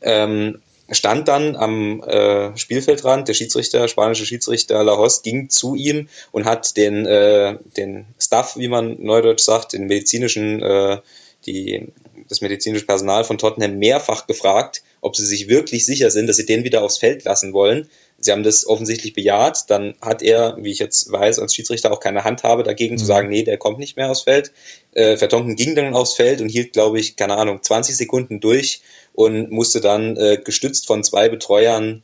Ähm, 0.02 0.60
stand 0.92 1.28
dann 1.28 1.56
am 1.56 2.02
äh, 2.04 2.56
Spielfeldrand, 2.58 3.28
der 3.28 3.34
Schiedsrichter, 3.34 3.88
spanische 3.88 4.26
Schiedsrichter 4.26 4.84
Lajos, 4.84 5.22
ging 5.22 5.50
zu 5.50 5.76
ihm 5.76 6.10
und 6.32 6.46
hat 6.46 6.78
den, 6.78 7.06
äh, 7.06 7.58
den 7.78 8.06
Staff, 8.20 8.58
wie 8.58 8.68
man 8.68 9.02
neudeutsch 9.02 9.44
sagt, 9.44 9.74
den 9.74 9.88
medizinischen, 9.88 10.62
äh, 10.62 10.98
die 11.46 11.88
das 12.30 12.42
medizinische 12.42 12.86
Personal 12.86 13.24
von 13.24 13.38
Tottenham 13.38 13.78
mehrfach 13.78 14.28
gefragt, 14.28 14.82
ob 15.02 15.16
sie 15.16 15.26
sich 15.26 15.50
wirklich 15.50 15.86
sicher 15.86 16.10
sind, 16.10 16.28
dass 16.28 16.38
sie 16.38 16.46
den 16.46 16.64
wieder 16.64 16.84
aufs 16.84 16.98
Feld 16.98 17.24
lassen 17.26 17.54
wollen. 17.54 17.90
Sie 18.20 18.32
haben 18.32 18.44
das 18.44 18.66
offensichtlich 18.66 19.14
bejaht. 19.14 19.70
Dann 19.70 19.96
hat 20.02 20.22
er, 20.22 20.58
wie 20.60 20.72
ich 20.72 20.80
jetzt 20.80 21.12
weiß, 21.12 21.40
als 21.40 21.54
Schiedsrichter 21.54 21.92
auch 21.92 22.00
keine 22.00 22.24
Handhabe 22.24 22.64
dagegen 22.64 22.96
mhm. 22.96 23.00
zu 23.00 23.06
sagen, 23.06 23.30
nee, 23.30 23.44
der 23.44 23.58
kommt 23.58 23.80
nicht 23.80 23.98
mehr 23.98 24.10
aufs 24.10 24.22
Feld. 24.22 24.52
Äh, 24.94 25.18
Vertonken 25.18 25.56
ging 25.56 25.76
dann 25.76 25.94
aufs 25.94 26.14
Feld 26.14 26.40
und 26.40 26.50
hielt, 26.50 26.74
glaube 26.74 27.00
ich, 27.00 27.16
keine 27.18 27.38
Ahnung, 27.38 27.62
20 27.62 27.98
Sekunden 27.98 28.40
durch 28.40 28.82
und 29.14 29.52
musste 29.52 29.82
dann 29.82 30.16
äh, 30.18 30.38
gestützt 30.44 30.88
von 30.88 31.04
zwei 31.04 31.30
Betreuern 31.30 32.04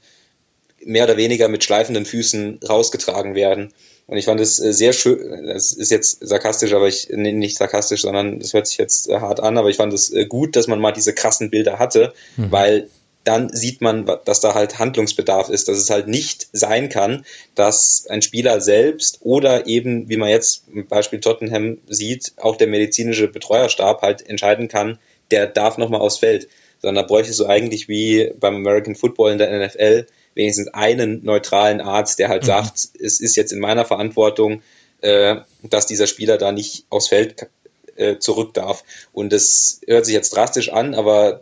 mehr 0.84 1.06
oder 1.06 1.18
weniger 1.18 1.48
mit 1.48 1.64
schleifenden 1.64 2.06
Füßen 2.06 2.60
rausgetragen 2.68 3.36
werden. 3.36 3.74
Und 4.10 4.18
ich 4.18 4.26
fand 4.26 4.40
es 4.40 4.60
äh, 4.60 4.74
sehr 4.74 4.92
schön, 4.92 5.46
das 5.46 5.72
ist 5.72 5.92
jetzt 5.92 6.28
sarkastisch, 6.28 6.74
aber 6.74 6.88
ich, 6.88 7.10
nee, 7.12 7.32
nicht 7.32 7.58
sarkastisch, 7.58 8.02
sondern 8.02 8.40
das 8.40 8.54
hört 8.54 8.66
sich 8.66 8.80
jetzt 8.80 9.08
äh, 9.08 9.20
hart 9.20 9.40
an, 9.40 9.56
aber 9.60 9.70
ich 9.70 9.78
fand 9.78 9.94
es 9.94 10.12
äh, 10.12 10.26
gut, 10.26 10.56
dass 10.56 10.68
man 10.68 10.82
mal 10.82 10.92
diese 10.92 11.14
krassen 11.14 11.52
Bilder 11.52 11.78
hatte, 11.78 12.14
mhm. 12.36 12.52
weil 12.52 12.90
dann 13.24 13.50
sieht 13.50 13.82
man, 13.82 14.10
dass 14.26 14.40
da 14.40 14.56
halt 14.56 14.80
Handlungsbedarf 14.80 15.50
ist, 15.50 15.68
dass 15.68 15.78
es 15.78 15.92
halt 15.92 16.08
nicht 16.08 16.48
sein 16.54 16.90
kann, 16.90 17.24
dass 17.54 18.08
ein 18.10 18.24
Spieler 18.24 18.62
selbst 18.62 19.20
oder 19.22 19.68
eben, 19.68 20.10
wie 20.10 20.18
man 20.18 20.30
jetzt 20.30 20.64
im 20.74 20.88
Beispiel 20.88 21.20
Tottenham 21.20 21.78
sieht, 21.88 22.34
auch 22.38 22.56
der 22.56 22.68
medizinische 22.68 23.28
Betreuerstab 23.28 24.02
halt 24.02 24.28
entscheiden 24.28 24.70
kann, 24.70 24.98
der 25.30 25.46
darf 25.46 25.78
nochmal 25.78 26.02
aufs 26.02 26.18
Feld. 26.18 26.48
Sondern 26.82 27.04
da 27.04 27.08
bräuchte 27.08 27.34
so 27.34 27.46
eigentlich 27.46 27.88
wie 27.88 28.32
beim 28.40 28.56
American 28.56 28.96
Football 28.96 29.34
in 29.34 29.38
der 29.38 29.68
NFL 29.68 30.08
wenigstens 30.36 30.68
einen 30.74 31.24
neutralen 31.24 31.82
Arzt, 31.82 32.20
der 32.20 32.30
halt 32.30 32.44
mhm. 32.44 32.48
sagt, 32.48 32.90
es 33.00 33.20
ist 33.20 33.36
jetzt 33.36 33.52
in 33.52 33.60
meiner 33.60 33.86
Verantwortung, 33.86 34.62
äh, 35.02 35.38
dass 35.64 35.88
dieser 35.88 36.08
Spieler 36.08 36.38
da 36.38 36.52
nicht 36.52 36.86
aufs 36.90 37.08
Feld 37.08 37.48
äh, 37.96 38.18
zurück 38.20 38.54
darf. 38.54 38.84
Und 39.14 39.34
das 39.34 39.82
hört 39.88 40.06
sich 40.06 40.16
jetzt 40.16 40.36
drastisch 40.36 40.72
an, 40.72 40.94
aber 40.94 41.42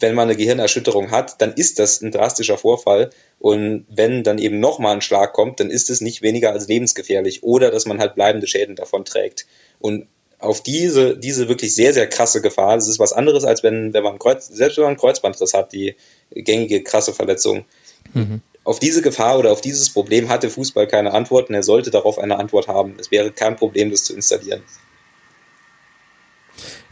wenn 0.00 0.14
man 0.14 0.28
eine 0.28 0.36
Gehirnerschütterung 0.36 1.10
hat, 1.10 1.40
dann 1.40 1.52
ist 1.52 1.78
das 1.78 2.00
ein 2.00 2.10
drastischer 2.10 2.58
Vorfall. 2.58 3.10
Und 3.38 3.86
wenn 3.88 4.24
dann 4.24 4.38
eben 4.38 4.58
nochmal 4.58 4.94
ein 4.94 5.02
Schlag 5.02 5.32
kommt, 5.32 5.60
dann 5.60 5.70
ist 5.70 5.90
es 5.90 6.00
nicht 6.00 6.22
weniger 6.22 6.52
als 6.52 6.68
lebensgefährlich 6.68 7.42
oder 7.42 7.70
dass 7.70 7.86
man 7.86 8.00
halt 8.00 8.14
bleibende 8.14 8.46
Schäden 8.46 8.76
davon 8.76 9.04
trägt. 9.04 9.46
Und 9.78 10.06
auf 10.38 10.62
diese, 10.62 11.18
diese 11.18 11.48
wirklich 11.48 11.74
sehr, 11.74 11.92
sehr 11.92 12.08
krasse 12.08 12.40
Gefahr, 12.40 12.76
das 12.76 12.88
ist 12.88 12.98
was 12.98 13.12
anderes, 13.12 13.44
als 13.44 13.62
wenn, 13.62 13.92
wenn 13.92 14.02
man 14.02 14.18
Kreuz, 14.18 14.48
selbst 14.48 14.78
wenn 14.78 14.84
man 14.84 14.92
einen 14.92 15.00
Kreuzbandriss 15.00 15.52
hat, 15.52 15.72
die 15.72 15.96
gängige 16.30 16.82
krasse 16.82 17.12
Verletzung, 17.12 17.66
Mhm. 18.14 18.40
Auf 18.64 18.78
diese 18.78 19.02
Gefahr 19.02 19.38
oder 19.38 19.52
auf 19.52 19.60
dieses 19.60 19.90
Problem 19.90 20.28
hatte 20.28 20.50
Fußball 20.50 20.86
keine 20.86 21.12
Antwort 21.12 21.48
und 21.48 21.54
er 21.54 21.62
sollte 21.62 21.90
darauf 21.90 22.18
eine 22.18 22.38
Antwort 22.38 22.68
haben. 22.68 22.94
Es 22.98 23.10
wäre 23.10 23.30
kein 23.32 23.56
Problem, 23.56 23.90
das 23.90 24.04
zu 24.04 24.14
installieren. 24.14 24.60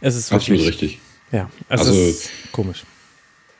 Es 0.01 0.15
ist 0.15 0.31
absolut 0.31 0.65
richtig. 0.65 0.99
Ja, 1.31 1.49
es 1.69 1.81
also 1.81 1.93
ist 1.93 2.29
komisch. 2.51 2.83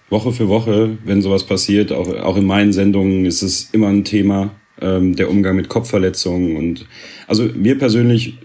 Woche 0.10 0.32
für 0.32 0.48
Woche, 0.48 0.98
wenn 1.06 1.22
sowas 1.22 1.44
passiert, 1.44 1.91
auch, 1.91 2.08
auch 2.08 2.36
in 2.36 2.46
meinen 2.46 2.74
Sendungen 2.74 3.25
ist 3.25 3.44
es 3.44 3.70
immer 3.72 3.89
ein 3.89 4.03
Thema, 4.03 4.51
ähm, 4.82 5.15
der 5.15 5.29
Umgang 5.29 5.56
mit 5.56 5.70
Kopfverletzungen. 5.70 6.56
Und 6.56 6.88
also 7.27 7.44
mir 7.44 7.77
persönlich 7.77 8.38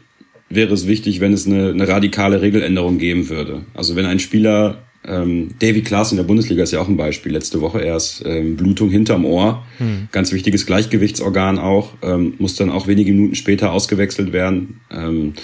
wäre 0.51 0.75
es 0.75 0.87
wichtig, 0.87 1.21
wenn 1.21 1.33
es 1.33 1.47
eine, 1.47 1.71
eine 1.71 1.89
radikale 1.89 2.43
Regeländerung 2.43 2.99
geben 2.99 3.29
würde. 3.29 3.65
Also 3.73 3.97
wenn 3.97 4.05
ein 4.05 4.21
Spieler 4.21 4.83
ähm, 5.07 5.51
Davy 5.59 5.83
Klaas 5.83 6.13
in 6.13 6.17
der 6.17 6.25
Bundesliga 6.25 6.63
ist 6.63 6.73
ja 6.73 6.81
auch 6.81 6.89
ein 6.89 6.97
Beispiel. 6.97 7.33
Letzte 7.33 7.61
Woche 7.61 7.81
erst 7.81 8.25
ähm, 8.25 8.57
Blutung 8.57 8.91
hinterm 8.91 9.25
Ohr. 9.25 9.65
Hm. 9.79 10.09
Ganz 10.13 10.33
wichtiges 10.33 10.67
Gleichgewichtsorgan 10.67 11.59
auch. 11.59 11.93
Ähm, 12.03 12.35
muss 12.39 12.57
dann 12.57 12.71
auch 12.71 12.87
wenige 12.87 13.13
Minuten 13.13 13.35
später 13.35 13.73
ausgewechselt 13.73 14.33
werden. 14.33 14.81
Ähm, 14.91 15.35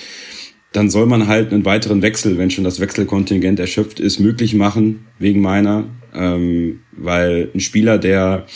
dann 0.73 0.89
soll 0.89 1.07
man 1.07 1.27
halt 1.27 1.53
einen 1.53 1.65
weiteren 1.65 2.01
Wechsel, 2.01 2.39
wenn 2.39 2.51
schon 2.51 2.65
das 2.65 2.81
Wechselkontingent 2.81 3.59
erschöpft 3.59 4.01
ist, 4.01 4.21
möglich 4.21 4.55
machen, 4.55 5.07
wegen 5.19 5.41
meiner. 5.41 5.85
Ähm, 6.15 6.81
weil 6.93 7.51
ein 7.55 7.61
Spieler, 7.61 7.99
der 7.99 8.47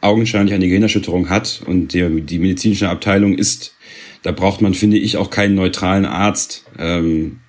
augenscheinlich 0.00 0.54
eine 0.54 0.66
Gehirnerschütterung 0.66 1.28
hat 1.28 1.62
und 1.66 1.92
die, 1.92 2.22
die 2.22 2.38
medizinische 2.38 2.88
Abteilung 2.88 3.34
ist, 3.34 3.74
da 4.22 4.32
braucht 4.32 4.60
man, 4.60 4.74
finde 4.74 4.98
ich, 4.98 5.16
auch 5.16 5.30
keinen 5.30 5.54
neutralen 5.54 6.04
Arzt. 6.04 6.64
Ähm, 6.78 7.40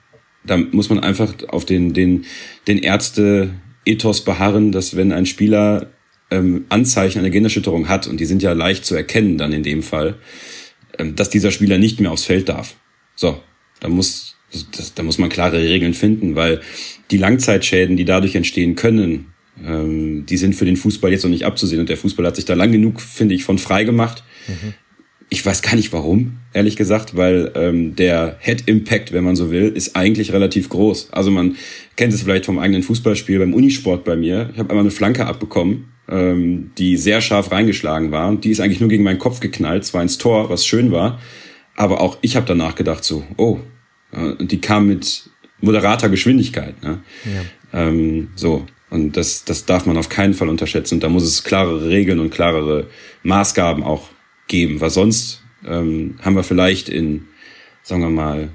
da 0.43 0.57
muss 0.57 0.89
man 0.89 0.99
einfach 0.99 1.33
auf 1.49 1.65
den, 1.65 1.93
den, 1.93 2.25
den 2.67 2.77
Ärzte-Ethos 2.77 4.23
beharren, 4.23 4.71
dass 4.71 4.95
wenn 4.95 5.11
ein 5.11 5.25
Spieler 5.25 5.91
ähm, 6.31 6.65
Anzeichen 6.69 7.19
einer 7.19 7.29
Gehirnerschütterung 7.29 7.89
hat, 7.89 8.07
und 8.07 8.19
die 8.19 8.25
sind 8.25 8.41
ja 8.41 8.53
leicht 8.53 8.85
zu 8.85 8.95
erkennen 8.95 9.37
dann 9.37 9.51
in 9.51 9.63
dem 9.63 9.83
Fall, 9.83 10.15
ähm, 10.97 11.15
dass 11.15 11.29
dieser 11.29 11.51
Spieler 11.51 11.77
nicht 11.77 11.99
mehr 11.99 12.11
aufs 12.11 12.25
Feld 12.25 12.49
darf. 12.49 12.75
So, 13.15 13.41
da 13.79 13.89
muss, 13.89 14.35
das, 14.75 14.93
da 14.93 15.03
muss 15.03 15.17
man 15.17 15.29
klare 15.29 15.61
Regeln 15.61 15.93
finden, 15.93 16.35
weil 16.35 16.61
die 17.11 17.17
Langzeitschäden, 17.17 17.97
die 17.97 18.05
dadurch 18.05 18.35
entstehen 18.35 18.75
können, 18.75 19.33
ähm, 19.63 20.25
die 20.25 20.37
sind 20.37 20.55
für 20.55 20.65
den 20.65 20.77
Fußball 20.77 21.11
jetzt 21.11 21.23
noch 21.23 21.31
nicht 21.31 21.45
abzusehen. 21.45 21.81
Und 21.81 21.89
der 21.89 21.97
Fußball 21.97 22.25
hat 22.25 22.35
sich 22.35 22.45
da 22.45 22.53
lang 22.53 22.71
genug, 22.71 23.01
finde 23.01 23.35
ich, 23.35 23.43
von 23.43 23.57
frei 23.57 23.83
gemacht. 23.83 24.23
Mhm 24.47 24.73
ich 25.29 25.45
weiß 25.45 25.61
gar 25.61 25.75
nicht 25.75 25.93
warum, 25.93 26.37
ehrlich 26.53 26.75
gesagt, 26.75 27.15
weil 27.15 27.51
ähm, 27.55 27.95
der 27.95 28.37
Head 28.39 28.63
Impact, 28.67 29.11
wenn 29.11 29.23
man 29.23 29.35
so 29.35 29.51
will, 29.51 29.67
ist 29.67 29.95
eigentlich 29.95 30.33
relativ 30.33 30.69
groß. 30.69 31.09
Also 31.11 31.29
man 31.29 31.55
kennt 31.95 32.13
es 32.13 32.23
vielleicht 32.23 32.45
vom 32.45 32.57
eigenen 32.57 32.81
Fußballspiel 32.81 33.37
beim 33.37 33.53
Unisport 33.53 34.03
bei 34.03 34.15
mir. 34.15 34.49
Ich 34.53 34.59
habe 34.59 34.71
einmal 34.71 34.83
eine 34.83 34.91
Flanke 34.91 35.27
abbekommen, 35.27 35.91
ähm, 36.09 36.71
die 36.79 36.97
sehr 36.97 37.21
scharf 37.21 37.51
reingeschlagen 37.51 38.11
war. 38.11 38.27
Und 38.27 38.43
die 38.43 38.49
ist 38.49 38.59
eigentlich 38.59 38.79
nur 38.79 38.89
gegen 38.89 39.03
meinen 39.03 39.19
Kopf 39.19 39.39
geknallt, 39.39 39.85
zwar 39.85 40.01
ins 40.01 40.17
Tor, 40.17 40.49
was 40.49 40.65
schön 40.65 40.91
war. 40.91 41.19
Aber 41.75 42.01
auch 42.01 42.17
ich 42.21 42.35
habe 42.35 42.47
danach 42.47 42.73
gedacht 42.73 43.03
so, 43.03 43.23
oh, 43.37 43.59
äh, 44.11 44.31
und 44.31 44.51
die 44.51 44.59
kam 44.59 44.87
mit 44.87 45.29
moderater 45.61 46.09
Geschwindigkeit. 46.09 46.81
Ne? 46.81 46.99
Ja. 47.25 47.87
Ähm, 47.87 48.29
so. 48.35 48.65
Und 48.89 49.15
das, 49.15 49.45
das 49.45 49.65
darf 49.65 49.85
man 49.85 49.97
auf 49.97 50.09
keinen 50.09 50.33
Fall 50.33 50.49
unterschätzen. 50.49 50.95
Und 50.95 51.03
da 51.03 51.09
muss 51.09 51.23
es 51.23 51.43
klarere 51.43 51.87
Regeln 51.87 52.19
und 52.19 52.31
klarere 52.31 52.87
Maßgaben 53.21 53.83
auch 53.83 54.09
geben, 54.49 54.81
weil 54.81 54.89
sonst 54.89 55.41
ähm, 55.65 56.15
haben 56.21 56.35
wir 56.35 56.43
vielleicht 56.43 56.89
in, 56.89 57.27
sagen 57.83 58.01
wir 58.01 58.09
mal, 58.09 58.49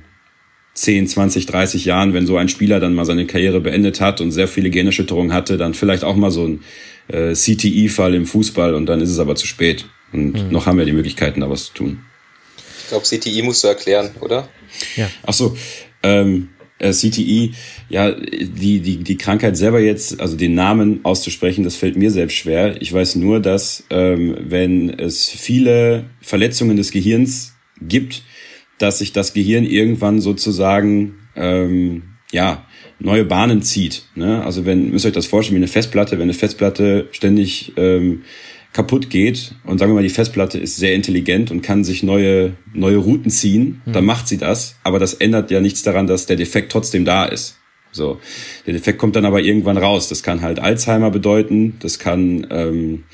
10, 0.75 1.07
20, 1.07 1.47
30 1.47 1.85
Jahren, 1.85 2.13
wenn 2.13 2.27
so 2.27 2.37
ein 2.37 2.49
Spieler 2.49 2.81
dann 2.81 2.95
mal 2.95 3.05
seine 3.05 3.27
Karriere 3.27 3.61
beendet 3.61 4.01
hat 4.01 4.21
und 4.21 4.33
sehr 4.33 4.49
viele 4.49 4.71
Generschütterungen 4.71 5.33
hatte, 5.33 5.57
dann 5.57 5.73
vielleicht 5.73 6.05
auch 6.05 6.17
mal 6.17 6.31
so 6.31 6.47
ein 6.47 6.61
äh, 7.09 7.33
CTI-Fall 7.33 8.15
im 8.15 8.27
Fußball 8.27 8.75
und 8.75 8.87
dann 8.87 9.01
ist 9.01 9.11
es 9.11 9.19
aber 9.19 9.37
zu 9.37 9.47
spät. 9.47 9.87
Und 10.13 10.33
mhm. 10.33 10.51
noch 10.51 10.67
haben 10.67 10.79
wir 10.79 10.85
die 10.85 10.93
Möglichkeiten, 10.93 11.41
da 11.41 11.49
was 11.49 11.67
zu 11.67 11.75
tun. 11.75 12.05
Ich 12.83 12.89
glaube, 12.89 13.05
CTI 13.07 13.43
musst 13.43 13.63
du 13.65 13.69
erklären, 13.69 14.11
oder? 14.21 14.49
Ja. 14.97 15.09
Ach 15.25 15.33
so, 15.33 15.57
ähm, 16.03 16.51
äh, 16.85 16.93
CTI, 16.93 17.53
ja, 17.89 18.13
die, 18.13 18.81
die, 18.81 18.99
die 18.99 19.17
Krankheit 19.17 19.57
selber 19.57 19.81
jetzt, 19.81 20.21
also 20.21 20.37
den 20.37 20.55
Namen 20.55 21.01
auszusprechen, 21.03 21.65
das 21.65 21.77
fällt 21.77 21.97
mir 21.97 22.11
selbst 22.11 22.35
schwer. 22.35 22.81
Ich 22.81 22.93
weiß 22.93 23.17
nur, 23.17 23.41
dass 23.41 23.85
ähm, 23.91 24.37
wenn 24.39 24.91
es 24.91 25.29
viele 25.31 26.05
Verletzungen 26.21 26.77
des 26.77 26.91
Gehirns 26.91 27.55
gibt, 27.81 28.23
dass 28.79 28.99
sich 28.99 29.13
das 29.13 29.33
Gehirn 29.33 29.65
irgendwann 29.65 30.21
sozusagen 30.21 31.15
ähm, 31.37 32.03
ja 32.33 32.67
neue 32.99 33.25
Bahnen 33.25 33.63
zieht. 33.63 34.05
Ne? 34.15 34.45
Also 34.45 34.67
wenn 34.67 34.91
müsst 34.91 35.05
ihr 35.07 35.09
euch 35.09 35.15
das 35.15 35.27
vorstellen 35.27 35.57
wie 35.57 35.65
eine 35.65 35.69
Festplatte, 35.69 36.17
wenn 36.17 36.23
eine 36.23 36.35
Festplatte 36.35 37.09
ständig 37.13 37.73
ähm, 37.77 38.23
kaputt 38.75 39.09
geht 39.09 39.55
und 39.65 39.79
sagen 39.79 39.93
wir 39.93 39.95
mal, 39.95 40.03
die 40.03 40.11
Festplatte 40.11 40.59
ist 40.59 40.77
sehr 40.77 40.95
intelligent 40.95 41.51
und 41.51 41.63
kann 41.63 41.85
sich 41.85 42.03
neue, 42.03 42.55
neue 42.75 42.97
Routen 42.99 43.31
ziehen, 43.31 43.81
mhm. 43.87 43.93
dann 43.93 44.05
macht 44.05 44.29
sie 44.29 44.37
das. 44.37 44.77
Aber 44.83 44.99
das 44.99 45.15
ändert 45.15 45.51
ja 45.51 45.61
nichts 45.61 45.85
daran, 45.85 46.07
dass 46.07 46.27
der 46.27 46.37
Defekt 46.37 46.73
trotzdem 46.73 47.05
da 47.05 47.25
ist. 47.25 47.57
So, 47.93 48.19
der 48.67 48.73
Defekt 48.73 48.99
kommt 48.99 49.15
dann 49.15 49.25
aber 49.25 49.41
irgendwann 49.41 49.77
raus. 49.77 50.09
Das 50.09 50.25
kann 50.25 50.43
halt 50.43 50.59
Alzheimer 50.59 51.13
bedeuten, 51.13 51.77
das 51.79 52.01
kann 52.01 52.49
ähm, 52.51 53.05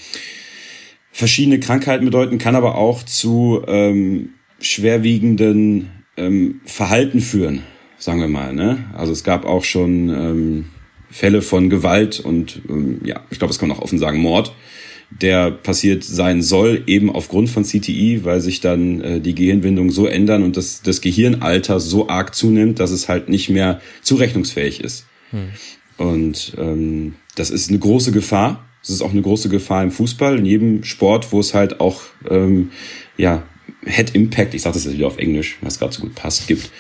verschiedene 1.13 1.61
Krankheiten 1.61 2.07
bedeuten, 2.07 2.39
kann 2.39 2.57
aber 2.57 2.77
auch 2.77 3.03
zu 3.03 3.63
ähm, 3.69 4.31
schwerwiegenden 4.61 5.91
ähm, 6.17 6.63
Verhalten 6.65 7.21
führen, 7.21 7.63
sagen 7.99 8.21
wir 8.21 8.29
mal. 8.29 8.55
Ne? 8.55 8.87
Also 8.97 9.13
es 9.13 9.25
gab 9.25 9.45
auch 9.45 9.65
schon 9.65 10.09
ähm, 10.09 10.65
Fälle 11.11 11.43
von 11.43 11.69
Gewalt 11.69 12.19
und 12.19 12.63
ähm, 12.71 13.03
ja, 13.05 13.21
ich 13.29 13.39
glaube, 13.39 13.53
es 13.53 13.59
kann 13.59 13.69
man 13.69 13.77
auch 13.77 13.83
offen 13.83 13.99
sagen, 13.99 14.21
Mord 14.21 14.55
der 15.11 15.51
passiert 15.51 16.05
sein 16.05 16.41
soll, 16.43 16.85
eben 16.87 17.11
aufgrund 17.11 17.51
von 17.51 17.65
CTI, 17.65 18.25
weil 18.25 18.41
sich 18.41 18.61
dann 18.61 19.01
äh, 19.01 19.21
die 19.21 19.35
Gehirnwindungen 19.35 19.91
so 19.91 20.07
ändern 20.07 20.43
und 20.43 20.57
das, 20.57 20.83
das 20.83 21.01
Gehirnalter 21.01 21.81
so 21.81 22.09
arg 22.09 22.35
zunimmt, 22.35 22.79
dass 22.79 22.91
es 22.91 23.09
halt 23.09 23.29
nicht 23.29 23.51
mehr 23.51 23.81
zurechnungsfähig 24.03 24.81
ist. 24.81 25.07
Hm. 25.31 25.49
Und 25.97 26.55
ähm, 26.59 27.15
das 27.35 27.51
ist 27.51 27.69
eine 27.69 27.79
große 27.79 28.13
Gefahr. 28.13 28.67
Das 28.81 28.91
ist 28.91 29.03
auch 29.03 29.11
eine 29.11 29.21
große 29.21 29.49
Gefahr 29.49 29.83
im 29.83 29.91
Fußball, 29.91 30.39
in 30.39 30.47
jedem 30.47 30.85
Sport, 30.85 31.33
wo 31.33 31.41
es 31.41 31.53
halt 31.53 31.81
auch 31.81 32.01
ähm, 32.31 32.71
ja, 33.19 33.43
Head 33.85 34.15
Impact, 34.15 34.55
ich 34.55 34.63
sage 34.63 34.75
das 34.75 34.85
jetzt 34.85 34.95
wieder 34.95 35.07
auf 35.07 35.19
Englisch, 35.19 35.59
was 35.61 35.79
gerade 35.79 35.93
so 35.93 36.03
gut 36.03 36.15
passt, 36.15 36.47
gibt. 36.47 36.71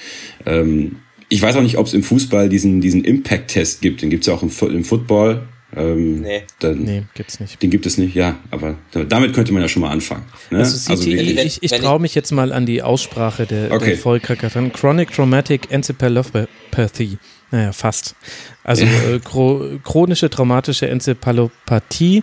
Ähm, 0.47 0.97
ich 1.29 1.41
weiß 1.41 1.57
auch 1.57 1.63
nicht, 1.63 1.79
ob 1.79 1.87
es 1.87 1.95
im 1.95 2.03
Fußball 2.03 2.49
diesen, 2.49 2.81
diesen 2.81 3.05
Impact-Test 3.05 3.83
gibt. 3.83 4.03
Den 4.03 4.11
gibt 4.11 4.23
es 4.23 4.27
ja 4.27 4.35
auch 4.35 4.43
im, 4.43 4.51
im 4.71 4.85
Football. 4.85 5.47
Ähm, 5.77 6.21
nee. 6.23 6.43
Dann, 6.59 6.79
nee, 6.83 7.03
gibt's 7.15 7.39
nicht. 7.39 7.63
Den 7.63 7.71
gibt 7.71 7.87
es 7.87 7.97
nicht, 7.97 8.15
ja, 8.15 8.37
aber 8.51 8.77
damit 9.09 9.35
könnte 9.35 9.53
man 9.53 9.63
ja 9.63 9.69
schon 9.69 9.83
mal 9.83 9.91
anfangen. 9.91 10.25
Ne? 10.51 10.59
Also, 10.59 10.91
also 10.91 11.05
die, 11.05 11.17
ich, 11.17 11.63
ich 11.63 11.71
traue 11.71 12.01
mich 12.01 12.15
jetzt 12.15 12.33
mal 12.33 12.53
an 12.53 12.67
die 12.67 12.83
Aussprache 12.83 13.47
der, 13.47 13.71
okay. 13.73 13.91
der 13.91 13.99
Vollkrankheit 13.99 14.53
Chronic 14.75 15.13
Traumatic 15.13 15.71
Encephalopathy. 15.71 17.19
Naja, 17.51 17.73
fast. 17.73 18.15
Also 18.63 18.85
äh, 18.85 19.19
chronische 19.83 20.31
traumatische 20.31 20.89
Enzephalopathie 20.89 22.23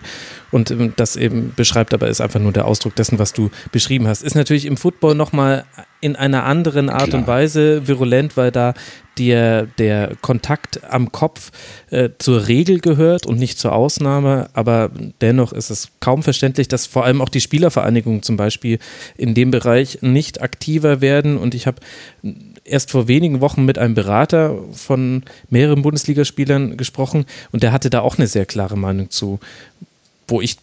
und 0.50 0.70
ähm, 0.70 0.94
das 0.96 1.16
eben 1.16 1.52
beschreibt 1.54 1.92
aber 1.92 2.08
ist 2.08 2.20
einfach 2.20 2.40
nur 2.40 2.52
der 2.52 2.66
Ausdruck 2.66 2.94
dessen, 2.94 3.18
was 3.18 3.32
du 3.32 3.50
beschrieben 3.72 4.06
hast. 4.06 4.22
Ist 4.22 4.36
natürlich 4.36 4.64
im 4.64 4.76
Football 4.76 5.14
nochmal 5.14 5.64
in 6.00 6.16
einer 6.16 6.44
anderen 6.44 6.88
Art 6.88 7.08
Klar. 7.08 7.20
und 7.20 7.26
Weise 7.26 7.88
virulent, 7.88 8.36
weil 8.36 8.52
da 8.52 8.74
der, 9.18 9.66
der 9.66 10.12
Kontakt 10.22 10.80
am 10.88 11.10
Kopf 11.10 11.50
äh, 11.90 12.10
zur 12.18 12.46
Regel 12.46 12.78
gehört 12.78 13.26
und 13.26 13.38
nicht 13.38 13.58
zur 13.58 13.72
Ausnahme. 13.72 14.48
Aber 14.52 14.90
dennoch 15.20 15.52
ist 15.52 15.70
es 15.70 15.88
kaum 16.00 16.22
verständlich, 16.22 16.68
dass 16.68 16.86
vor 16.86 17.04
allem 17.04 17.20
auch 17.20 17.28
die 17.28 17.40
Spielervereinigungen 17.40 18.22
zum 18.22 18.36
Beispiel 18.36 18.78
in 19.16 19.34
dem 19.34 19.50
Bereich 19.50 19.98
nicht 20.02 20.40
aktiver 20.40 21.00
werden. 21.00 21.36
Und 21.36 21.54
ich 21.54 21.66
habe 21.66 21.80
erst 22.68 22.90
vor 22.90 23.08
wenigen 23.08 23.40
Wochen 23.40 23.64
mit 23.64 23.78
einem 23.78 23.94
Berater 23.94 24.56
von 24.72 25.24
mehreren 25.50 25.82
Bundesligaspielern 25.82 26.76
gesprochen 26.76 27.26
und 27.52 27.62
der 27.62 27.72
hatte 27.72 27.90
da 27.90 28.00
auch 28.00 28.18
eine 28.18 28.26
sehr 28.26 28.46
klare 28.46 28.76
Meinung 28.76 29.10
zu, 29.10 29.40
wo 30.26 30.40
ich 30.40 30.56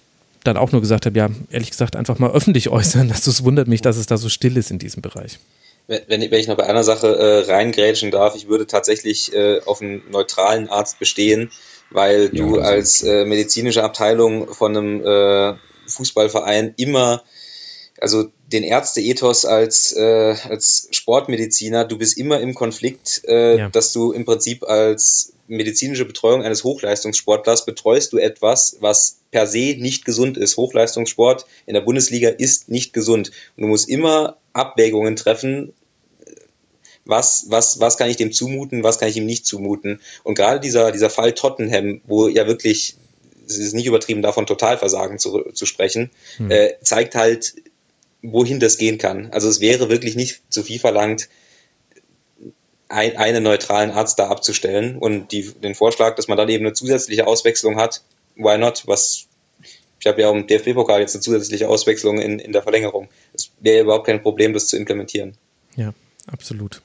dann 0.44 0.58
auch 0.58 0.72
nur 0.72 0.82
gesagt 0.82 1.06
habe, 1.06 1.18
ja, 1.18 1.30
ehrlich 1.50 1.72
gesagt, 1.72 1.96
einfach 1.96 2.20
mal 2.20 2.32
öffentlich 2.32 2.70
äußern, 2.70 3.08
dass 3.10 3.28
es 3.28 3.44
wundert 3.44 3.68
mich, 3.68 3.82
dass 3.82 3.98
es 3.98 4.06
da 4.06 4.18
so 4.18 4.30
still 4.30 4.58
ist 4.58 4.72
in 4.72 4.80
diesem 4.80 5.02
Bereich. 5.02 5.40
Wenn, 5.88 6.02
wenn 6.08 6.40
ich 6.40 6.48
noch 6.48 6.58
bei 6.58 6.66
einer 6.66 6.84
Sache 6.84 7.08
äh, 7.16 7.52
reingrätschen 7.52 8.10
darf, 8.10 8.36
ich 8.36 8.48
würde 8.48 8.66
tatsächlich 8.66 9.34
äh, 9.34 9.60
auf 9.66 9.82
einen 9.82 10.02
neutralen 10.10 10.68
Arzt 10.68 10.98
bestehen, 10.98 11.52
weil 11.92 12.32
ja, 12.34 12.44
du 12.44 12.60
als 12.60 13.04
äh, 13.04 13.26
medizinische 13.26 13.84
Abteilung 13.84 14.52
von 14.52 14.76
einem 14.76 15.06
äh, 15.06 15.56
Fußballverein 15.88 16.74
immer 16.78 17.24
also 18.00 18.30
den 18.52 18.64
Ärzte-Ethos 18.64 19.46
als, 19.46 19.94
äh, 19.94 20.36
als 20.50 20.88
Sportmediziner, 20.92 21.86
du 21.86 21.98
bist 21.98 22.18
immer 22.18 22.40
im 22.40 22.54
Konflikt, 22.54 23.22
äh, 23.28 23.58
ja. 23.58 23.70
dass 23.70 23.94
du 23.94 24.12
im 24.12 24.26
Prinzip 24.26 24.64
als 24.64 25.34
medizinische 25.48 26.06
Betreuung 26.06 26.44
eines 26.44 26.64
Hochleistungssportlers 26.64 27.66
betreust 27.66 28.14
du 28.14 28.18
etwas, 28.18 28.78
was 28.80 29.20
per 29.32 29.48
se 29.48 29.76
nicht 29.78 30.06
gesund 30.06 30.38
ist. 30.38 30.58
Hochleistungssport 30.58 31.46
in 31.66 31.74
der 31.74 31.82
Bundesliga 31.82 32.30
ist 32.30 32.70
nicht 32.70 32.94
gesund. 32.94 33.32
Und 33.56 33.64
du 33.64 33.68
musst 33.68 33.88
immer 33.88 34.38
Abwägungen 34.54 35.16
treffen, 35.16 35.74
was, 37.06 37.46
was, 37.50 37.80
was 37.80 37.98
kann 37.98 38.10
ich 38.10 38.18
dem 38.18 38.32
zumuten, 38.32 38.84
was 38.84 39.00
kann 39.00 39.10
ich 39.10 39.18
ihm 39.18 39.28
nicht 39.28 39.46
zumuten. 39.46 40.02
Und 40.24 40.36
gerade 40.36 40.60
dieser, 40.60 40.92
dieser 40.92 41.12
Fall 41.12 41.34
Tottenham, 41.34 42.02
wo 42.06 42.28
ja 42.28 42.48
wirklich, 42.48 42.96
es 43.48 43.60
ist 43.60 43.74
nicht 43.74 43.86
übertrieben, 43.86 44.24
davon 44.24 44.48
Totalversagen 44.48 45.20
zu, 45.20 45.52
zu 45.54 45.68
sprechen, 45.68 46.10
hm. 46.38 46.50
äh, 46.50 46.74
zeigt 46.82 47.14
halt, 47.14 47.54
wohin 48.32 48.60
das 48.60 48.78
gehen 48.78 48.98
kann. 48.98 49.32
Also 49.32 49.48
es 49.50 49.60
wäre 49.60 49.90
wirklich 49.90 50.16
nicht 50.16 50.42
zu 50.50 50.64
viel 50.64 50.80
verlangt, 50.80 51.30
ein, 52.88 53.18
einen 53.18 53.44
neutralen 53.44 53.92
Arzt 53.92 54.20
da 54.20 54.28
abzustellen 54.28 54.98
und 54.98 55.32
die, 55.32 55.52
den 55.52 55.76
Vorschlag, 55.76 56.16
dass 56.16 56.28
man 56.28 56.38
dann 56.38 56.50
eben 56.50 56.66
eine 56.66 56.74
zusätzliche 56.74 57.28
Auswechslung 57.28 57.78
hat, 57.78 58.04
why 58.36 58.58
not? 58.58 58.84
Was 58.86 59.28
ich 60.06 60.08
habe 60.08 60.22
ja 60.22 60.30
im 60.30 60.46
DFB-Pokal 60.46 61.00
jetzt 61.00 61.16
eine 61.16 61.22
zusätzliche 61.22 61.68
Auswechslung 61.68 62.20
in, 62.20 62.38
in 62.38 62.52
der 62.52 62.62
Verlängerung. 62.62 63.10
Es 63.34 63.50
wäre 63.60 63.82
überhaupt 63.82 64.06
kein 64.06 64.22
Problem, 64.22 64.54
das 64.54 64.68
zu 64.68 64.78
implementieren. 64.78 65.36
Ja, 65.76 65.96
absolut. 66.28 66.84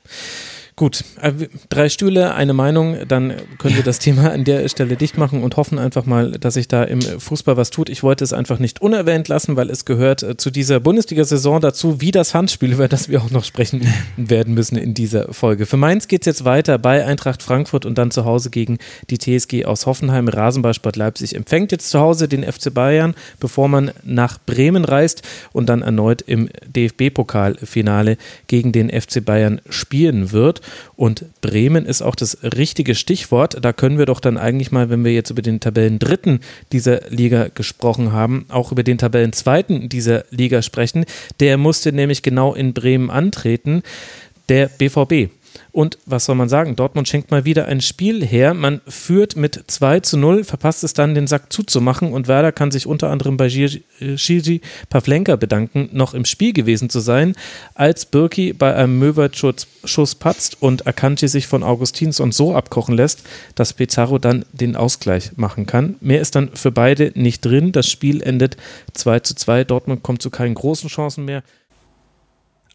Gut, 0.81 1.05
äh, 1.21 1.35
drei 1.69 1.91
Stühle, 1.91 2.35
eine 2.35 2.55
Meinung, 2.55 3.07
dann 3.07 3.35
können 3.59 3.77
wir 3.77 3.83
das 3.83 3.99
Thema 3.99 4.31
an 4.33 4.45
der 4.45 4.67
Stelle 4.71 4.97
dicht 4.97 5.19
machen 5.19 5.43
und 5.43 5.59
hoffen 5.59 5.79
einfach 5.79 6.07
mal, 6.07 6.31
dass 6.31 6.55
sich 6.55 6.69
da 6.69 6.85
im 6.85 7.03
Fußball 7.03 7.59
was 7.59 7.69
tut. 7.69 7.91
Ich 7.91 8.03
wollte 8.03 8.25
es 8.25 8.33
einfach 8.33 8.59
nicht 8.59 8.81
unerwähnt 8.81 9.29
lassen, 9.29 9.57
weil 9.57 9.69
es 9.69 9.85
gehört 9.85 10.23
äh, 10.23 10.39
zu 10.39 10.51
dieser 10.51 10.81
Bundesliga-Saison 10.81 11.61
dazu, 11.61 12.01
wie 12.01 12.13
das 12.13 12.33
Handspiel, 12.33 12.73
über 12.73 12.89
das 12.89 13.11
wir 13.11 13.21
auch 13.21 13.31
noch 13.31 13.45
sprechen 13.45 13.87
werden 14.17 14.55
müssen 14.55 14.79
in 14.79 14.95
dieser 14.95 15.35
Folge. 15.35 15.67
Für 15.67 15.77
Mainz 15.77 16.09
geht 16.09 16.23
es 16.23 16.27
jetzt 16.27 16.45
weiter 16.47 16.79
bei 16.79 17.05
Eintracht 17.05 17.43
Frankfurt 17.43 17.85
und 17.85 17.99
dann 17.99 18.11
zu 18.11 18.25
Hause 18.25 18.49
gegen 18.49 18.79
die 19.11 19.19
TSG 19.19 19.67
aus 19.67 19.85
Hoffenheim. 19.85 20.29
Rasenballsport 20.29 20.97
Leipzig 20.97 21.37
empfängt 21.37 21.73
jetzt 21.73 21.91
zu 21.91 22.01
Hause 22.01 22.27
den 22.27 22.43
FC 22.43 22.73
Bayern, 22.73 23.15
bevor 23.39 23.69
man 23.69 23.91
nach 24.03 24.39
Bremen 24.47 24.87
reist 24.87 25.21
und 25.53 25.69
dann 25.69 25.83
erneut 25.83 26.23
im 26.23 26.49
DFB-Pokalfinale 26.75 28.17
gegen 28.47 28.73
den 28.73 28.89
FC 28.89 29.23
Bayern 29.23 29.61
spielen 29.69 30.33
wird. 30.33 30.63
Und 30.97 31.25
Bremen 31.41 31.87
ist 31.87 32.03
auch 32.03 32.15
das 32.15 32.39
richtige 32.43 32.95
Stichwort. 32.95 33.59
Da 33.63 33.73
können 33.73 33.99
wir 33.99 34.07
doch 34.07 34.21
dann 34.21 34.37
eigentlich 34.37 34.73
mal, 34.73 34.91
wenn 34.91 35.05
wir 35.05 35.13
jetzt 35.13 35.31
über 35.31 35.43
den 35.43 35.61
Tabellendritten 35.61 36.41
dieser 36.73 37.09
Liga 37.11 37.49
gesprochen 37.55 38.13
haben, 38.13 38.47
auch 38.49 38.73
über 38.73 38.83
den 38.83 38.99
Tabellenzweiten 38.99 39.89
dieser 39.89 40.25
Liga 40.31 40.63
sprechen. 40.63 41.05
Der 41.41 41.57
musste 41.57 41.93
nämlich 41.93 42.23
genau 42.23 42.55
in 42.55 42.75
Bremen 42.75 43.11
antreten, 43.11 43.83
der 44.49 44.69
BVB. 44.69 45.31
Und 45.73 45.99
was 46.07 46.25
soll 46.25 46.35
man 46.35 46.49
sagen? 46.49 46.77
Dortmund 46.77 47.09
schenkt 47.09 47.31
mal 47.31 47.45
wieder 47.45 47.67
ein 47.67 47.81
Spiel 47.81 48.25
her. 48.25 48.55
Man 48.55 48.81
führt 48.89 49.37
mit 49.37 49.63
2 49.67 50.01
zu 50.01 50.17
0, 50.19 50.45
verpasst 50.45 50.85
es 50.85 50.95
dann, 50.95 51.15
den 51.15 51.27
Sack 51.27 51.53
zuzumachen. 51.53 52.13
Und 52.13 52.29
Werder 52.29 52.53
kann 52.53 52.71
sich 52.71 52.87
unter 52.87 53.11
anderem 53.11 53.37
bei 53.37 53.49
Gigi 53.49 54.61
Pavlenka 54.89 55.37
bedanken, 55.37 55.89
noch 55.93 56.15
im 56.15 56.25
Spiel 56.25 56.53
gewesen 56.53 56.91
zu 56.91 57.01
sein, 57.01 57.35
als 57.75 58.07
Birki 58.07 58.53
bei 58.53 58.75
einem 58.75 58.99
Möwert-Schuss 58.99 60.15
patzt 60.17 60.61
und 60.61 60.87
Akanji 60.87 61.29
sich 61.29 61.47
von 61.47 61.63
Augustins 61.63 62.21
und 62.21 62.35
so 62.35 62.55
abkochen 62.55 62.97
lässt, 62.97 63.23
dass 63.55 63.73
Pizarro 63.73 64.19
dann 64.19 64.45
den 64.53 64.77
Ausgleich 64.77 65.37
machen 65.37 65.67
kann. 65.67 65.97
Mehr 66.01 66.21
ist 66.21 66.35
dann 66.35 66.51
für 66.55 66.73
beide 66.73 67.13
nicht 67.15 67.45
drin. 67.45 67.73
Das 67.73 67.89
Spiel 67.89 68.23
endet 68.23 68.57
2 68.95 69.21
zu 69.21 69.35
2. 69.35 69.65
Dortmund 69.65 70.03
kommt 70.03 70.23
zu 70.23 70.31
keinen 70.31 70.55
großen 70.55 70.89
Chancen 70.89 71.25
mehr. 71.25 71.43